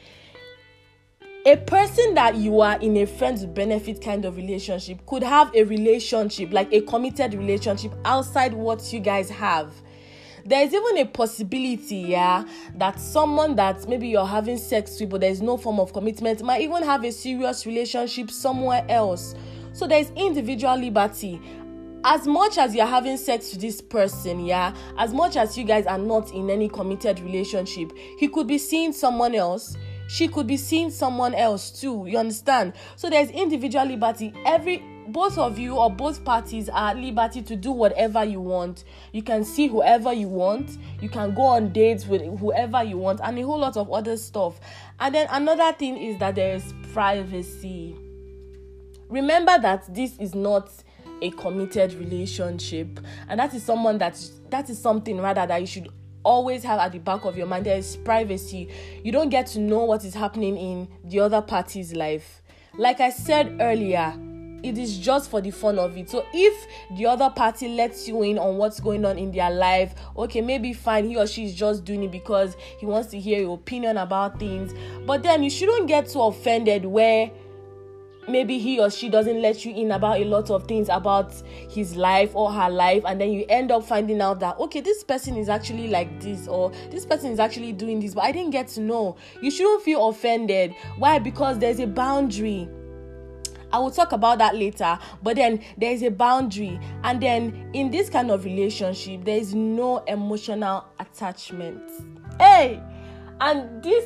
A 1.45 1.57
person 1.57 2.15
that 2.15 2.37
you 2.37 2.61
are 2.61 2.79
in 2.81 2.97
a 2.99 3.05
friends 3.05 3.45
benefit 3.45 4.01
kind 4.01 4.25
of 4.25 4.37
relationship 4.37 5.05
could 5.07 5.25
have 5.25 5.53
a 5.57 5.65
relationship, 5.65 6.53
like 6.53 6.73
a 6.73 6.81
committed 6.83 7.35
relationship, 7.35 7.93
outside 8.05 8.55
what 8.55 8.93
you 8.93 9.01
guys 9.01 9.29
have 9.29 9.73
there's 10.49 10.73
even 10.73 10.99
a 10.99 11.05
possibility, 11.07 11.97
yeah, 11.97 12.45
that 12.77 13.01
someone 13.01 13.57
that 13.57 13.89
maybe 13.89 14.09
you're 14.09 14.27
having 14.27 14.59
sex 14.59 14.99
with, 15.01 15.11
but 15.11 15.21
there's 15.21 15.43
no 15.43 15.57
form 15.57 15.81
of 15.81 15.93
commitment, 15.93 16.43
might 16.43 16.63
even 16.63 16.83
have 16.83 17.05
a 17.05 17.13
serious 17.13 17.67
relationship 17.67 18.31
somewhere 18.31 18.85
else. 18.89 19.35
So 19.73 19.87
there's 19.87 20.11
individual 20.11 20.77
liberty. 20.77 21.41
As 22.05 22.27
much 22.27 22.57
as 22.59 22.75
you're 22.75 22.87
having 22.87 23.17
sex 23.17 23.53
with 23.53 23.61
this 23.61 23.81
person, 23.81 24.45
yeah, 24.45 24.75
as 24.97 25.13
much 25.13 25.37
as 25.37 25.59
you 25.59 25.65
guys 25.65 25.87
are 25.87 25.99
not 25.99 26.33
in 26.33 26.51
any 26.51 26.69
committed 26.69 27.21
relationship, 27.21 27.93
he 28.19 28.29
could 28.29 28.47
be 28.47 28.59
seeing 28.59 28.93
someone 28.93 29.35
else 29.35 29.77
she 30.09 30.29
could 30.29 30.47
be 30.47 30.57
seeing 30.57 30.91
someone 30.91 31.35
else 31.35 31.81
too 31.81 32.05
you 32.07 32.17
understand 32.17 32.73
so 32.95 33.11
there's 33.11 33.31
individual 33.31 33.85
liberty 33.85 34.33
every 34.45 34.83
both 35.09 35.39
of 35.39 35.59
you 35.59 35.77
or 35.77 35.91
both 35.91 36.25
parties 36.25 36.69
are 36.69 36.91
at 36.91 36.97
liberty 36.97 37.43
to 37.43 37.57
do 37.57 37.71
whatever 37.71 38.25
you 38.25 38.41
want. 38.41 38.85
You 39.13 39.23
can 39.23 39.45
see 39.45 39.69
whoever 39.69 40.13
you 40.13 40.29
want. 40.29 40.79
You 41.01 41.09
can 41.09 41.35
go 41.35 41.43
on 41.43 41.73
dates 41.73 42.07
with 42.07 42.23
whoever 42.39 42.83
you 42.83 42.99
want, 42.99 43.21
and 43.23 43.39
a 43.39 43.43
whole 43.43 43.59
lot 43.59 43.77
of 43.77 43.91
other 43.93 44.17
stuff. 44.17 44.61
And 45.01 45.15
then 45.15 45.29
another 45.31 45.73
thing 45.73 45.97
is 45.97 46.19
that 46.19 46.35
there 46.35 46.55
is 46.55 46.75
privacy. 46.93 47.97
Remember 49.09 49.59
that 49.59 49.95
this 49.95 50.19
is 50.19 50.35
not 50.35 50.71
a 51.23 51.31
committed 51.31 51.95
relationship, 51.95 53.01
and 53.29 53.41
that 53.41 53.55
is 53.55 53.63
someone 53.63 53.99
that 53.99 54.21
that 54.51 54.69
is 54.71 54.79
something 54.79 55.21
rather 55.21 55.47
that 55.47 55.61
you 55.61 55.67
should 55.67 55.89
always 56.23 56.65
have 56.65 56.81
at 56.81 56.93
the 56.93 56.99
back 56.99 57.25
of 57.25 57.37
your 57.37 57.47
mind. 57.47 57.67
There 57.67 57.79
is 57.79 57.97
privacy. 57.97 58.69
You 59.05 59.13
don't 59.13 59.29
get 59.29 59.47
to 59.49 59.61
know 59.61 59.85
what 59.85 60.05
is 60.05 60.15
happening 60.15 60.57
in 60.57 60.89
the 61.05 61.21
other 61.21 61.41
party's 61.41 61.95
life. 61.95 62.43
Like 62.77 63.01
I 63.01 63.11
said 63.11 63.57
earlier, 63.61 64.13
it 64.67 64.79
is 64.79 64.99
just 64.99 65.31
for 65.31 65.41
the 65.41 65.51
fun 65.51 65.79
of 65.79 65.97
it. 65.97 66.11
So 66.11 66.27
if 66.33 66.67
the 66.97 67.07
other 67.07 67.31
party 67.31 67.69
lets 67.69 68.07
you 68.09 68.23
in 68.23 68.39
on 68.39 68.57
what's 68.57 68.81
going 68.81 69.05
on 69.05 69.19
in 69.19 69.31
their 69.33 69.51
life, 69.51 69.95
okay, 70.17 70.41
maybe 70.41 70.73
fine, 70.73 71.09
he 71.09 71.17
or 71.17 71.27
she 71.27 71.45
is 71.45 71.55
just 71.55 71.85
doing 71.85 72.03
it 72.03 72.11
because 72.11 72.57
he 72.79 72.87
wants 72.87 73.09
to 73.11 73.21
hear 73.21 73.41
your 73.41 73.55
opinion 73.55 73.97
about 73.97 74.39
things. 74.39 74.75
But 75.07 75.23
then 75.23 75.43
you 75.43 75.51
shouldn't 75.51 75.89
get 75.89 76.09
too 76.09 76.23
offended 76.23 76.85
where 76.85 77.31
maybe 78.29 78.59
he 78.59 78.81
or 78.81 78.91
she 78.91 79.09
doesn't 79.09 79.41
let 79.41 79.65
you 79.65 79.75
in 79.75 79.93
about 79.93 80.21
a 80.21 80.25
lot 80.25 80.51
of 80.51 80.67
things 80.67 80.89
about 80.89 81.33
his 81.69 81.97
life 81.97 82.35
or 82.35 82.53
her 82.53 82.69
life 82.69 83.03
and 83.07 83.21
then 83.21 83.31
you 83.31 83.45
end 83.49 83.71
up 83.71 83.85
finding 83.85 84.21
out 84.21 84.41
that 84.41 84.59
okay 84.59 84.81
this 84.81 85.05
person 85.05 85.37
is 85.37 85.49
actually 85.49 85.89
like 85.89 86.21
this 86.21 86.49
or 86.49 86.71
this 86.91 87.07
person 87.07 87.31
is 87.31 87.39
actually 87.39 87.73
doing 87.73 88.01
this. 88.01 88.15
But 88.15 88.25
i 88.25 88.33
didn't 88.33 88.51
get 88.51 88.69
to 88.69 88.81
know. 88.81 89.17
You 89.41 89.51
shouldn't 89.51 89.83
feel 89.83 90.09
offended. 90.09 90.75
Why? 90.99 91.19
Because 91.19 91.59
there's 91.59 91.79
a 91.79 91.87
boundary 91.87 92.69
I 93.73 93.79
will 93.79 93.91
talk 93.91 94.13
about 94.13 94.39
that 94.39 94.55
later. 94.55 94.99
But 95.23 95.37
then 95.37 95.63
there 95.77 95.93
is 95.93 96.03
a 96.03 96.11
boundary, 96.11 96.81
and 97.03 97.21
then 97.21 97.71
in 97.73 97.91
this 97.91 98.09
kind 98.09 98.31
of 98.31 98.45
relationship, 98.45 99.25
there 99.25 99.39
is 99.39 99.55
no 99.55 99.99
emotional 100.05 100.85
attachment. 100.99 101.83
Hey, 102.39 102.83
and 103.41 103.83
this 103.83 104.05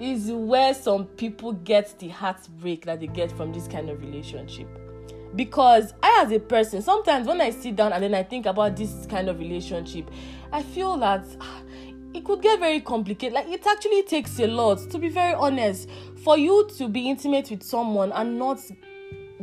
is 0.00 0.32
where 0.32 0.72
some 0.74 1.04
people 1.04 1.52
get 1.52 1.98
the 1.98 2.08
heartbreak 2.08 2.86
that 2.86 3.00
they 3.00 3.06
get 3.06 3.30
from 3.32 3.52
this 3.52 3.68
kind 3.68 3.90
of 3.90 4.00
relationship. 4.00 4.66
Because 5.36 5.94
I, 6.02 6.22
as 6.24 6.32
a 6.32 6.40
person, 6.40 6.82
sometimes 6.82 7.26
when 7.26 7.40
I 7.40 7.50
sit 7.50 7.76
down 7.76 7.92
and 7.92 8.02
then 8.02 8.14
I 8.14 8.22
think 8.22 8.46
about 8.46 8.76
this 8.76 9.06
kind 9.06 9.28
of 9.28 9.38
relationship, 9.38 10.10
I 10.52 10.62
feel 10.62 10.96
that 10.98 11.24
ah, 11.40 11.62
it 12.14 12.24
could 12.24 12.42
get 12.42 12.58
very 12.58 12.80
complicated. 12.80 13.34
Like, 13.34 13.48
it 13.48 13.66
actually 13.66 14.02
takes 14.02 14.38
a 14.40 14.46
lot, 14.46 14.78
to 14.90 14.98
be 14.98 15.08
very 15.08 15.34
honest 15.34 15.88
for 16.24 16.36
you 16.36 16.68
to 16.76 16.88
be 16.88 17.08
intimate 17.08 17.50
with 17.50 17.62
someone 17.62 18.12
and 18.12 18.38
not 18.38 18.60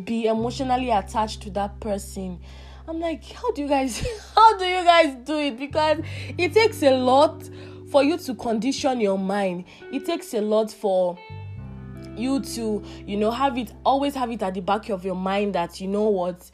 be 0.03 0.25
emotionally 0.25 0.91
attached 0.91 1.41
to 1.41 1.49
that 1.51 1.79
person. 1.79 2.39
I'm 2.87 3.01
like 3.01 3.23
how 3.25 3.51
do 3.51 3.63
you 3.63 3.67
guys 3.67 3.99
how 4.35 4.57
do 4.57 4.65
you 4.65 4.83
guys 4.83 5.15
do 5.25 5.37
it? 5.39 5.57
Because 5.57 5.99
it 6.37 6.53
takes 6.53 6.81
a 6.83 6.91
lot 6.91 7.49
for 7.91 8.03
you 8.03 8.17
to 8.17 8.35
condition 8.35 9.01
your 9.01 9.17
mind. 9.17 9.65
It 9.91 10.05
takes 10.05 10.33
a 10.33 10.41
lot 10.41 10.71
for 10.71 11.17
you 12.15 12.39
to 12.39 12.83
you 13.05 13.17
know 13.17 13.29
have 13.31 13.57
it 13.57 13.73
always 13.85 14.15
have 14.15 14.31
it 14.31 14.41
at 14.41 14.53
the 14.53 14.61
back 14.61 14.89
of 14.89 15.03
your 15.03 15.15
mind 15.15 15.55
that 15.55 15.81
you 15.81 15.87
know 15.87 16.09
what 16.09 16.49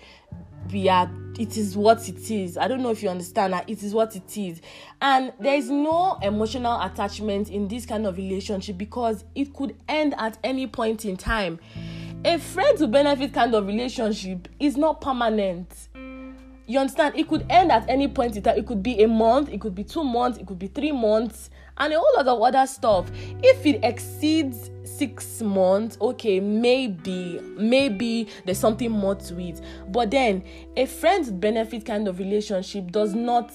we 0.71 0.89
are 0.89 1.09
it 1.39 1.57
is 1.57 1.75
what 1.75 2.07
it 2.07 2.29
is. 2.29 2.57
I 2.57 2.67
don't 2.67 2.83
know 2.83 2.91
if 2.91 3.01
you 3.01 3.09
understand 3.09 3.53
that 3.53 3.67
it 3.69 3.81
is 3.81 3.93
what 3.93 4.15
it 4.15 4.37
is. 4.37 4.61
And 5.01 5.33
there 5.39 5.55
is 5.55 5.69
no 5.69 6.19
emotional 6.21 6.79
attachment 6.81 7.49
in 7.49 7.67
this 7.67 7.85
kind 7.85 8.05
of 8.05 8.17
relationship 8.17 8.77
because 8.77 9.23
it 9.33 9.53
could 9.53 9.75
end 9.89 10.13
at 10.17 10.37
any 10.43 10.67
point 10.67 11.05
in 11.05 11.17
time. 11.17 11.59
A 12.25 12.37
friend 12.37 12.77
to 12.77 12.87
benefit 12.87 13.33
kind 13.33 13.53
of 13.55 13.65
relationship 13.65 14.47
is 14.59 14.77
not 14.77 15.01
permanent 15.01 15.89
you 16.65 16.79
understand? 16.79 17.15
It 17.15 17.27
could 17.27 17.45
end 17.49 17.71
at 17.71 17.89
any 17.89 18.07
point 18.07 18.35
in 18.35 18.43
time. 18.43 18.57
It 18.57 18.65
could 18.65 18.81
be 18.81 19.03
a 19.03 19.07
month 19.07 19.49
it 19.49 19.61
could 19.61 19.75
be 19.75 19.83
two 19.83 20.03
months 20.03 20.37
it 20.37 20.47
could 20.47 20.59
be 20.59 20.67
three 20.67 20.91
months 20.91 21.49
and 21.77 21.93
a 21.93 21.97
whole 21.97 22.11
lot 22.17 22.27
of 22.27 22.41
other 22.41 22.67
stuff. 22.67 23.09
If 23.41 23.65
it 23.65 23.83
exceeds 23.83 24.69
six 24.83 25.41
months, 25.41 25.97
okay, 25.99 26.39
maybe, 26.39 27.39
maybe 27.57 28.27
there's 28.45 28.59
something 28.59 28.91
more 28.91 29.15
to 29.15 29.39
it. 29.39 29.61
But 29.89 30.11
then 30.11 30.43
a 30.77 30.85
friends 30.85 31.31
benefit 31.31 31.85
kind 31.85 32.07
of 32.07 32.19
relationship 32.19 32.91
does 32.91 33.13
not 33.13 33.51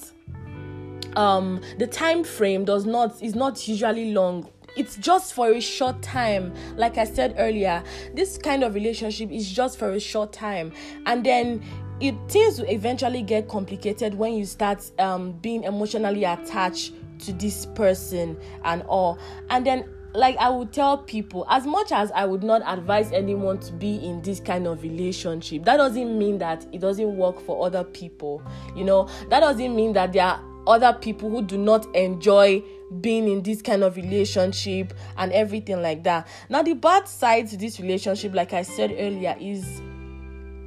um 1.15 1.59
the 1.79 1.87
time 1.87 2.23
frame 2.23 2.65
does 2.65 2.85
not 2.85 3.21
is 3.21 3.35
not 3.35 3.67
usually 3.67 4.11
long. 4.11 4.49
It's 4.75 4.95
just 4.97 5.33
for 5.33 5.51
a 5.51 5.59
short 5.59 6.01
time. 6.01 6.53
Like 6.75 6.97
i 6.97 7.03
said 7.03 7.35
earlier 7.37 7.83
this 8.13 8.37
kind 8.37 8.63
of 8.63 8.75
relationship 8.75 9.31
is 9.31 9.49
just 9.49 9.79
for 9.79 9.91
a 9.91 9.99
short 9.99 10.31
time. 10.33 10.71
And 11.05 11.25
then 11.25 11.63
it 11.99 12.15
things 12.27 12.59
will 12.59 12.69
eventually 12.69 13.21
get 13.21 13.47
complicated 13.47 14.13
when 14.13 14.33
you 14.33 14.45
start 14.45 14.89
um, 14.99 15.33
being 15.33 15.63
emotionally 15.63 16.23
attached 16.23 16.93
to 17.19 17.33
this 17.33 17.65
person 17.67 18.37
and 18.63 18.81
all. 18.83 19.19
And 19.49 19.65
then 19.65 19.89
like 20.13 20.35
i 20.37 20.49
would 20.49 20.73
tell 20.73 20.97
people 20.97 21.45
as 21.51 21.67
much 21.67 21.91
as 21.91 22.11
i 22.13 22.25
would 22.25 22.41
not 22.41 22.63
advise 22.65 23.11
anyone 23.11 23.59
to 23.59 23.71
be 23.73 23.97
in 23.97 24.19
this 24.23 24.39
kind 24.39 24.65
of 24.65 24.81
relationship 24.81 25.63
that 25.63 25.77
doesn't 25.77 26.17
mean 26.17 26.39
that 26.39 26.65
it 26.71 26.81
doesn't 26.81 27.15
work 27.15 27.39
for 27.41 27.63
other 27.63 27.83
people 27.83 28.41
you 28.75 28.83
know? 28.83 29.07
That 29.29 29.41
doesn't 29.41 29.75
mean 29.75 29.93
that 29.93 30.13
there 30.13 30.23
are 30.23 30.43
other 30.67 30.93
people 30.93 31.29
who 31.29 31.41
do 31.41 31.57
not 31.57 31.93
enjoy 31.95 32.63
being 33.01 33.27
in 33.27 33.43
this 33.43 33.61
kind 33.61 33.83
of 33.83 33.95
relationship 33.95 34.93
and 35.17 35.31
everything 35.31 35.81
like 35.81 36.03
that. 36.03 36.27
Now 36.49 36.63
the 36.63 36.73
bad 36.73 37.07
side 37.07 37.47
to 37.49 37.57
this 37.57 37.79
relationship 37.79 38.33
like 38.33 38.53
i 38.53 38.61
said 38.61 38.91
earlier 38.91 39.35
is 39.39 39.81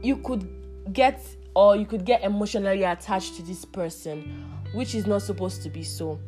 you 0.03 0.17
could 0.19 0.49
get 0.93 1.25
or 1.55 1.77
you 1.77 1.85
could 1.85 2.05
get 2.05 2.23
emotionally 2.23 2.83
attached 2.85 3.37
to 3.37 3.43
this 3.43 3.65
person 3.65 4.45
which 4.73 4.95
is 4.95 5.07
not 5.07 5.23
supposed 5.23 5.63
to 5.63 5.69
be 5.69 5.83
so. 5.83 6.19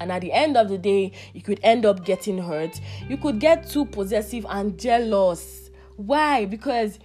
And 0.00 0.10
at 0.10 0.20
the 0.20 0.32
end 0.32 0.56
of 0.56 0.68
the 0.68 0.78
day 0.78 1.12
you 1.32 1.42
could 1.42 1.60
end 1.62 1.86
up 1.86 2.04
getting 2.04 2.38
hurt. 2.38 2.80
You 3.08 3.16
could 3.16 3.38
get 3.38 3.68
too 3.68 3.84
possessive 3.84 4.44
and 4.48 4.78
jealous. 4.78 5.70
Why? 5.96 6.44
Because 6.44 6.98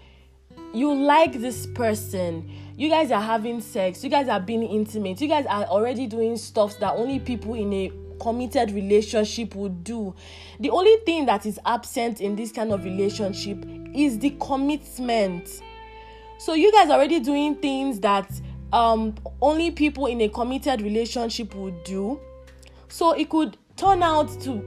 you 0.74 0.94
like 0.94 1.34
this 1.34 1.68
person. 1.68 2.50
You 2.76 2.90
guys 2.90 3.12
are 3.12 3.22
having 3.22 3.62
sex. 3.62 4.04
You 4.04 4.10
guys 4.10 4.28
are 4.28 4.40
being 4.40 4.63
intimate. 4.63 5.22
You 5.22 5.28
guys 5.28 5.46
are 5.48 5.66
already 5.66 6.08
doing 6.08 6.38
stuff 6.38 6.80
that 6.80 6.94
only 6.94 7.20
people 7.20 7.54
in 7.54 7.74
a 7.74 7.92
committed 8.20 8.72
relationship 8.72 9.56
would 9.56 9.84
do. 9.84 10.13
The 10.60 10.70
only 10.70 10.98
thing 11.06 11.26
that 11.28 11.46
is 11.46 11.60
absent 11.66 12.22
in 12.22 12.36
this 12.36 12.52
kind 12.52 12.72
of 12.72 12.84
relationship 12.84 13.63
is 13.94 14.20
the 14.20 14.32
commitment 14.40 15.62
so 16.38 16.54
you 16.54 16.71
guys 16.71 16.89
are 16.89 16.93
already 16.93 17.19
doing 17.19 17.56
things 17.56 18.00
that 18.00 18.30
um 18.73 19.15
only 19.41 19.71
people 19.71 20.08
in 20.08 20.21
a 20.21 20.30
committed 20.30 20.82
relationship 20.82 21.54
would 21.56 21.84
do 21.84 22.19
so 22.88 23.12
it 23.13 23.30
could 23.30 23.58
turn 23.76 24.02
out 24.04 24.28
to 24.41 24.62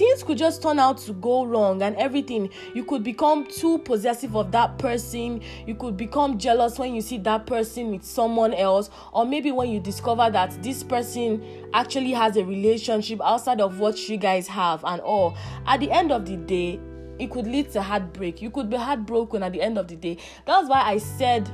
things 0.00 0.22
could 0.22 0.38
just 0.38 0.62
turn 0.62 0.78
out 0.78 0.96
to 0.96 1.12
go 1.12 1.44
wrong 1.44 1.82
and 1.82 1.94
everything. 1.96 2.48
You 2.74 2.84
could 2.84 3.02
become 3.04 3.46
too 3.46 3.76
possessive 3.78 4.34
of 4.34 4.50
that 4.52 4.78
person. 4.78 5.42
You 5.66 5.74
could 5.74 5.98
become 5.98 6.38
jealous 6.38 6.78
when 6.78 6.94
you 6.94 7.02
see 7.02 7.18
that 7.18 7.46
person 7.46 7.90
with 7.90 8.02
someone 8.02 8.54
else, 8.54 8.88
or 9.12 9.26
maybe 9.26 9.52
when 9.52 9.68
you 9.68 9.78
discover 9.78 10.30
that 10.30 10.62
this 10.62 10.82
person 10.82 11.44
actually 11.74 12.12
has 12.12 12.38
a 12.38 12.44
relationship 12.44 13.20
outside 13.22 13.60
of 13.60 13.78
what 13.78 14.08
you 14.08 14.16
guys 14.16 14.48
have 14.48 14.82
and 14.84 15.02
all. 15.02 15.36
At 15.66 15.80
the 15.80 15.90
end 15.90 16.12
of 16.12 16.24
the 16.24 16.38
day, 16.38 16.80
it 17.20 17.30
could 17.30 17.46
lead 17.46 17.70
to 17.72 17.82
heartbreak. 17.82 18.40
You 18.40 18.50
could 18.50 18.70
be 18.70 18.76
heartbroken 18.76 19.42
at 19.42 19.52
the 19.52 19.60
end 19.60 19.78
of 19.78 19.88
the 19.88 19.96
day. 19.96 20.16
That's 20.46 20.68
why 20.68 20.82
I 20.82 20.98
said 20.98 21.48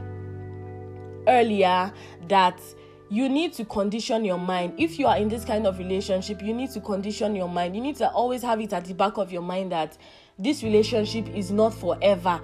earlier 1.27 1.93
that 2.29 2.61
you 3.09 3.29
need 3.29 3.53
to 3.55 3.65
condition 3.65 4.25
your 4.25 4.39
mind 4.39 4.75
if 4.79 4.99
you 4.99 5.07
are 5.07 5.17
in 5.17 5.29
this 5.29 5.45
kind 5.45 5.67
of 5.67 5.79
relationship 5.79 6.43
you 6.43 6.53
need 6.53 6.71
to 6.71 6.81
condition 6.81 7.37
your 7.37 7.49
mind 7.49 7.75
you 7.75 7.81
need 7.81 7.95
to 7.97 8.09
always 8.11 8.43
have 8.43 8.61
it 8.61 8.73
at 8.73 8.85
the 8.85 8.95
back 8.95 9.17
of 9.17 9.33
your 9.33 9.43
mind 9.43 9.71
that 9.71 9.97
this 10.39 10.63
relationship 10.65 11.29
is 11.29 11.53
not 11.53 11.73
forever 11.73 12.41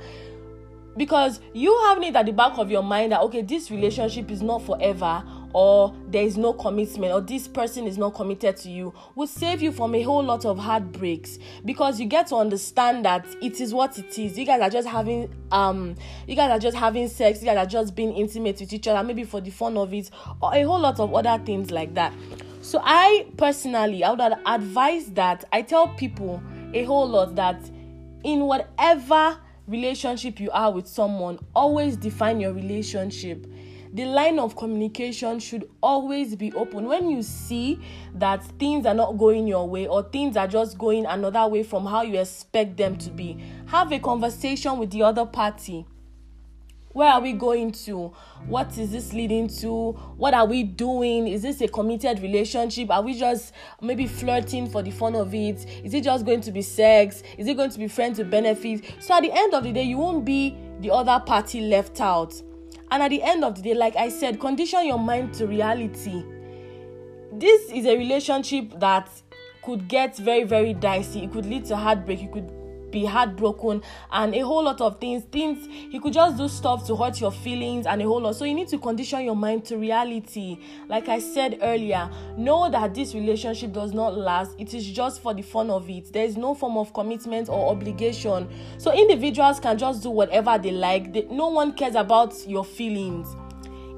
because 0.97 1.41
you 1.53 1.77
having 1.87 2.05
it 2.05 2.17
at 2.17 2.27
the 2.27 2.33
back 2.33 2.59
of 2.59 2.71
your 2.71 2.83
mind 2.83 3.11
that 3.11 3.21
okay 3.21 3.43
this 3.43 3.71
relationship 3.71 4.31
is 4.31 4.41
not 4.41 4.63
forever 4.63 5.25
or 5.53 5.95
there 6.09 6.25
is 6.25 6.37
no 6.37 6.53
commitment 6.53 7.13
or 7.13 7.21
this 7.21 7.49
person 7.49 7.87
is 7.87 7.99
not 7.99 8.15
committed 8.15 8.57
to 8.57 8.71
you 8.71 8.93
will 9.15 9.27
save 9.27 9.63
you 9.63 9.73
from 9.73 9.95
a 9.95 10.03
whole 10.03 10.23
lot 10.23 10.45
of 10.45 10.59
heartbreaks. 10.59 11.39
Because 11.65 12.01
you 12.01 12.07
get 12.07 12.29
to 12.29 12.37
understand 12.37 13.05
that 13.05 13.27
it 13.41 13.61
is 13.61 13.75
what 13.75 13.99
it 13.99 14.19
is. 14.19 14.39
You 14.39 14.47
guys 14.47 14.61
are 14.61 14.71
just 14.71 14.89
having 14.89 15.33
um 15.51 15.95
you 16.27 16.37
guys 16.37 16.51
are 16.51 16.59
just 16.59 16.77
having 16.77 17.09
sex. 17.09 17.41
You 17.41 17.47
guys 17.47 17.59
are 17.59 17.69
just 17.69 17.95
being 17.95 18.13
intimate 18.13 18.61
with 18.61 18.73
each 18.73 18.89
other 18.89 19.07
maybe 19.07 19.25
for 19.25 19.41
the 19.41 19.51
fun 19.51 19.77
of 19.77 19.93
it 19.93 20.11
or 20.41 20.55
a 20.55 20.63
whole 20.63 20.81
lot 20.81 21.01
of 21.01 21.15
other 21.15 21.43
things 21.45 21.71
like 21.71 21.95
that. 21.95 22.13
So 22.63 22.81
i 22.85 23.27
personally 23.37 24.05
i 24.05 24.11
would 24.11 24.21
advise 24.47 25.07
that 25.11 25.45
i 25.53 25.63
tell 25.63 25.89
people 25.89 26.41
a 26.75 26.85
whole 26.85 27.09
lot 27.09 27.35
that 27.35 27.61
in 28.23 28.41
whatever 28.41 29.37
relationship 29.67 30.39
you 30.41 30.51
are 30.53 30.71
with 30.73 30.87
someone 30.87 31.39
always 31.55 31.97
define 31.97 32.41
your 32.41 32.53
relationship 32.53 33.47
the 33.93 34.07
line 34.07 34.39
of 34.39 34.57
communication 34.57 35.39
should 35.39 35.69
always 35.83 36.35
be 36.35 36.53
open. 36.55 36.87
When 36.87 37.11
you 37.11 37.23
see 37.23 37.79
that 38.15 38.43
things 38.59 38.87
are 38.87 38.95
not 38.95 39.19
going 39.19 39.47
your 39.47 39.69
way 39.69 39.87
or 39.87 40.03
things 40.03 40.37
are 40.37 40.49
just 40.49 40.79
going 40.79 41.05
another 41.05 41.47
way 41.47 41.63
from 41.63 41.85
how 41.85 42.03
you 42.03 42.19
expect 42.19 42.79
them 42.79 42.97
to 42.97 43.11
be, 43.11 43.43
have 43.67 43.93
a 43.93 43.99
conversation 43.99 44.79
with 44.79 44.91
the 44.91 45.03
other 45.03 45.27
party. 45.27 45.87
Where 46.93 47.11
are 47.11 47.21
we 47.21 47.33
going 47.33 47.73
to? 47.73 48.13
What 48.47 48.77
is 48.77 48.93
this 48.93 49.15
leading 49.15 49.49
to? 49.61 49.93
What 50.17 50.35
are 50.35 50.45
we 50.45 50.63
doing? 50.63 51.27
Is 51.27 51.41
this 51.41 51.63
a 51.63 51.69
committed 51.69 52.21
relationship? 52.21 52.91
Are 52.91 53.01
we 53.01 53.15
just 53.15 53.55
maybe 53.81 54.07
flirting 54.07 54.69
for 54.69 54.83
the 54.83 54.91
fun 54.91 55.15
of 55.15 55.35
it? 55.35 55.67
Is 55.83 55.95
it 55.95 56.05
just 56.05 56.27
going 56.27 56.43
to 56.43 56.53
be 56.53 56.61
sex? 56.61 57.23
Is 57.39 57.47
it 57.47 57.57
going 57.57 57.71
to 57.71 57.79
be 57.79 57.89
friends 57.89 58.19
with 58.19 58.31
benefits? 58.31 58.87
So 59.01 59.15
at 59.15 59.23
the 59.23 59.33
end 59.33 59.55
of 59.55 59.65
the 59.65 59.73
day, 59.73 59.85
you 59.85 59.97
won't 59.97 60.27
be 60.27 60.55
the 60.81 60.91
other 60.91 61.23
party 61.25 61.63
left 61.63 61.99
out. 62.01 62.35
And 62.93 63.03
at 63.03 63.09
the 63.09 63.23
end 63.23 63.43
of 63.43 63.55
the 63.55 63.63
day, 63.63 63.73
like 63.73 63.97
I 63.97 64.11
said, 64.11 64.39
condition 64.39 64.85
your 64.85 64.99
mind 64.99 65.33
to 65.37 65.47
reality. 65.47 66.23
This 67.33 67.71
is 67.73 67.87
a 67.87 67.97
relationship 67.97 68.79
that 68.81 69.09
could 69.63 69.89
get 69.89 70.15
very, 70.19 70.45
very 70.45 70.75
dicey. 70.75 71.25
It 71.25 71.33
could 71.33 71.47
lead 71.47 71.65
to 71.67 71.77
heartbreak. 71.77 72.21
You 72.21 72.29
could 72.29 72.51
be 72.93 73.05
heartbroken 73.05 73.83
and 74.13 74.35
a 74.35 74.41
whole 74.41 74.63
lot 74.63 74.81
of 74.81 75.01
things. 75.01 75.25
Things 75.25 75.67
he 75.91 75.99
could 75.99 76.13
just 76.13 76.37
do 76.37 76.49
stuff 76.49 76.87
to 76.87 76.95
hurt 76.95 77.21
your 77.21 77.33
feelings 77.33 77.87
and 77.87 78.01
a 78.01 78.05
whole 78.05 78.21
lot. 78.21 78.37
So 78.37 78.45
you 78.45 78.55
need 78.55 78.69
to 78.69 78.79
condition 78.79 79.25
your 79.25 79.35
mind 79.35 79.65
to 79.67 79.79
reality. 79.79 80.59
Like 80.89 81.09
I 81.09 81.19
said 81.19 81.59
earlier, 81.63 82.09
know 82.37 82.71
that 82.71 82.95
this 82.95 83.15
relationship 83.15 83.73
does 83.73 83.93
not 83.93 84.17
last. 84.17 84.53
It 84.59 84.75
is 84.75 84.87
just 84.89 85.21
for 85.23 85.35
the 85.35 85.43
fun 85.43 85.71
of 85.71 85.89
it. 85.91 86.13
There 86.13 86.25
is 86.25 86.37
no 86.37 86.55
form 86.55 86.77
of 86.77 86.93
commitment 86.93 87.49
or 87.49 87.71
obligation. 87.73 88.49
So 88.79 88.93
individuals 88.93 89.59
can 89.59 89.79
just 89.79 90.03
do 90.03 90.11
whatever 90.11 90.59
they 90.59 90.71
like. 90.71 91.13
They, 91.13 91.23
no 91.31 91.49
one 91.49 91.73
cares 91.73 91.95
about 91.95 92.35
your 92.47 92.65
feelings. 92.65 93.35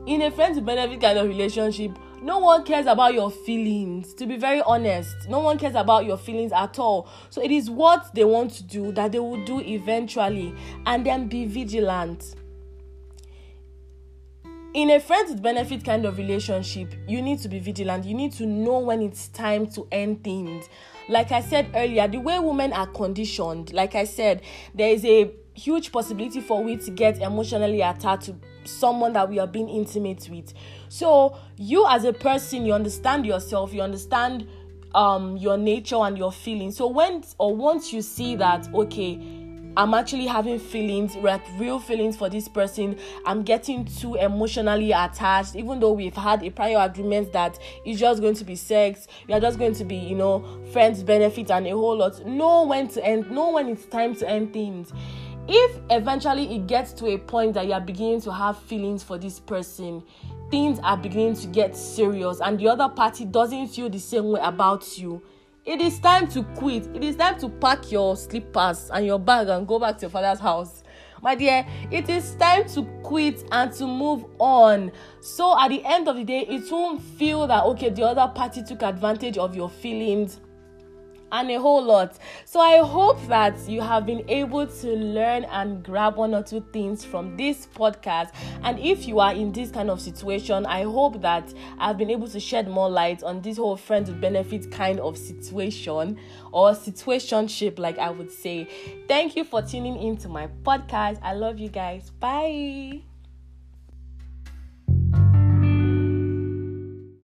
In 0.06 0.22
a 0.22 0.30
friends 0.30 0.56
with 0.56 0.66
benefit 0.66 1.00
kind 1.00 1.18
of 1.18 1.26
relationship, 1.26 1.92
no 2.24 2.38
one 2.38 2.64
cares 2.64 2.86
about 2.86 3.12
your 3.12 3.30
feelings 3.30 4.14
to 4.14 4.24
be 4.24 4.38
very 4.38 4.62
honest. 4.62 5.28
No 5.28 5.40
one 5.40 5.58
cares 5.58 5.74
about 5.74 6.06
your 6.06 6.16
feelings 6.16 6.52
at 6.52 6.78
all. 6.78 7.06
So 7.28 7.42
it 7.42 7.50
is 7.50 7.68
what 7.68 8.14
they 8.14 8.24
want 8.24 8.52
to 8.52 8.62
do 8.62 8.92
that 8.92 9.12
they 9.12 9.18
will 9.18 9.44
do 9.44 9.60
eventually 9.60 10.54
and 10.86 11.04
then 11.04 11.28
be 11.28 11.44
vigilant. 11.44 12.34
In 14.72 14.90
a 14.90 15.00
friends 15.00 15.32
with 15.32 15.42
benefit 15.42 15.84
kind 15.84 16.06
of 16.06 16.16
relationship 16.16 16.94
you 17.06 17.20
need 17.20 17.40
to 17.40 17.48
be 17.50 17.58
vigilant. 17.58 18.06
You 18.06 18.14
need 18.14 18.32
to 18.32 18.46
know 18.46 18.78
when 18.78 19.02
it's 19.02 19.28
time 19.28 19.66
to 19.72 19.86
end 19.92 20.24
things. 20.24 20.70
Like 21.10 21.30
i 21.30 21.42
said 21.42 21.70
earlier 21.74 22.08
the 22.08 22.18
way 22.18 22.38
women 22.38 22.72
are 22.72 22.86
conditioned 22.86 23.74
like 23.74 23.94
i 23.94 24.04
said 24.04 24.40
there 24.74 24.88
is 24.88 25.04
a 25.04 25.30
huge 25.52 25.92
possibility 25.92 26.40
for 26.40 26.64
we 26.64 26.78
to 26.78 26.90
get 26.90 27.20
emotionally 27.20 27.82
attached 27.82 28.24
to 28.24 28.34
someone 28.64 29.12
that 29.12 29.28
we 29.28 29.38
are 29.38 29.46
being 29.46 29.68
intimate 29.68 30.28
with. 30.30 30.52
So, 30.94 31.36
you 31.56 31.84
as 31.88 32.04
a 32.04 32.12
person, 32.12 32.64
you 32.64 32.72
understand 32.72 33.26
yourself, 33.26 33.74
you 33.74 33.82
understand 33.82 34.46
um 34.94 35.36
your 35.36 35.58
nature 35.58 35.96
and 35.96 36.16
your 36.16 36.30
feelings. 36.30 36.76
So 36.76 36.86
when 36.86 37.24
or 37.38 37.56
once 37.56 37.92
you 37.92 38.00
see 38.00 38.36
that 38.36 38.72
okay, 38.72 39.14
I'm 39.76 39.92
actually 39.92 40.28
having 40.28 40.60
feelings, 40.60 41.16
like 41.16 41.42
real 41.58 41.80
feelings 41.80 42.16
for 42.16 42.30
this 42.30 42.46
person. 42.46 42.96
I'm 43.26 43.42
getting 43.42 43.86
too 43.86 44.14
emotionally 44.14 44.92
attached, 44.92 45.56
even 45.56 45.80
though 45.80 45.90
we've 45.90 46.14
had 46.14 46.44
a 46.44 46.50
prior 46.50 46.78
agreement 46.78 47.32
that 47.32 47.58
it's 47.84 47.98
just 47.98 48.20
going 48.20 48.36
to 48.36 48.44
be 48.44 48.54
sex, 48.54 49.08
we 49.26 49.34
are 49.34 49.40
just 49.40 49.58
going 49.58 49.74
to 49.74 49.84
be, 49.84 49.96
you 49.96 50.14
know, 50.14 50.44
friends, 50.72 51.02
benefits, 51.02 51.50
and 51.50 51.66
a 51.66 51.70
whole 51.70 51.96
lot. 51.96 52.24
Know 52.24 52.66
when 52.66 52.86
to 52.90 53.04
end, 53.04 53.32
know 53.32 53.50
when 53.50 53.66
it's 53.66 53.86
time 53.86 54.14
to 54.14 54.30
end 54.30 54.52
things 54.52 54.92
if 55.48 55.78
eventually 55.90 56.54
it 56.56 56.66
gets 56.66 56.92
to 56.94 57.06
a 57.08 57.18
point 57.18 57.52
that 57.52 57.66
you 57.66 57.72
are 57.72 57.80
beginning 57.80 58.18
to 58.18 58.32
have 58.32 58.58
feelings 58.58 59.02
for 59.02 59.18
this 59.18 59.38
person 59.38 60.02
things 60.54 60.78
are 60.84 60.96
beginning 60.96 61.34
to 61.34 61.48
get 61.48 61.74
serious 61.74 62.38
and 62.40 62.60
the 62.60 62.68
other 62.68 62.88
party 62.88 63.24
doesn't 63.24 63.66
feel 63.66 63.90
the 63.90 63.98
same 63.98 64.30
way 64.30 64.40
about 64.40 64.96
you 64.96 65.20
it 65.64 65.80
is 65.80 65.98
time 65.98 66.28
to 66.28 66.42
quit. 66.42 66.94
It 66.94 67.02
is 67.02 67.16
time 67.16 67.40
to 67.40 67.48
pack 67.48 67.90
your 67.90 68.18
slippers 68.18 68.90
and 68.92 69.06
your 69.06 69.18
bag 69.18 69.48
and 69.48 69.66
go 69.66 69.78
back 69.78 69.96
to 69.96 70.02
your 70.02 70.10
father's 70.10 70.38
house. 70.38 70.82
My 71.22 71.34
dear, 71.34 71.66
it 71.90 72.10
is 72.10 72.34
time 72.34 72.68
to 72.68 72.82
quit 73.02 73.48
and 73.50 73.72
to 73.72 73.86
move 73.86 74.26
on. 74.38 74.92
So 75.22 75.58
at 75.58 75.68
the 75.68 75.82
end 75.86 76.06
of 76.06 76.16
the 76.16 76.24
day, 76.24 76.40
it 76.40 76.70
won't 76.70 77.00
feel 77.00 77.46
that 77.46 77.64
okay, 77.64 77.88
the 77.88 78.02
other 78.02 78.30
party 78.34 78.62
took 78.62 78.82
advantage 78.82 79.38
of 79.38 79.56
your 79.56 79.70
feelings 79.70 80.38
and 81.34 81.50
a 81.50 81.60
whole 81.60 81.82
lot. 81.82 82.16
So 82.44 82.60
I 82.60 82.78
hope 82.78 83.20
that 83.26 83.58
you 83.68 83.80
have 83.80 84.06
been 84.06 84.24
able 84.28 84.66
to 84.66 84.96
learn 84.96 85.44
and 85.44 85.82
grab 85.82 86.16
one 86.16 86.34
or 86.34 86.42
two 86.42 86.64
things 86.72 87.04
from 87.04 87.36
this 87.36 87.66
podcast. 87.66 88.32
And 88.62 88.78
if 88.78 89.08
you 89.08 89.18
are 89.18 89.32
in 89.32 89.52
this 89.52 89.70
kind 89.70 89.90
of 89.90 90.00
situation, 90.00 90.64
I 90.66 90.84
hope 90.84 91.20
that 91.22 91.52
I've 91.78 91.98
been 91.98 92.10
able 92.10 92.28
to 92.28 92.40
shed 92.40 92.68
more 92.68 92.88
light 92.88 93.22
on 93.22 93.42
this 93.42 93.56
whole 93.56 93.76
friends 93.76 94.08
with 94.08 94.20
benefit 94.20 94.70
kind 94.70 95.00
of 95.00 95.18
situation 95.18 96.18
or 96.52 96.70
situationship, 96.70 97.78
like 97.78 97.98
I 97.98 98.10
would 98.10 98.30
say. 98.30 98.68
Thank 99.08 99.34
you 99.34 99.44
for 99.44 99.60
tuning 99.60 100.00
into 100.00 100.28
my 100.28 100.48
podcast. 100.62 101.18
I 101.22 101.32
love 101.34 101.58
you 101.58 101.68
guys. 101.68 102.10
Bye. 102.10 103.13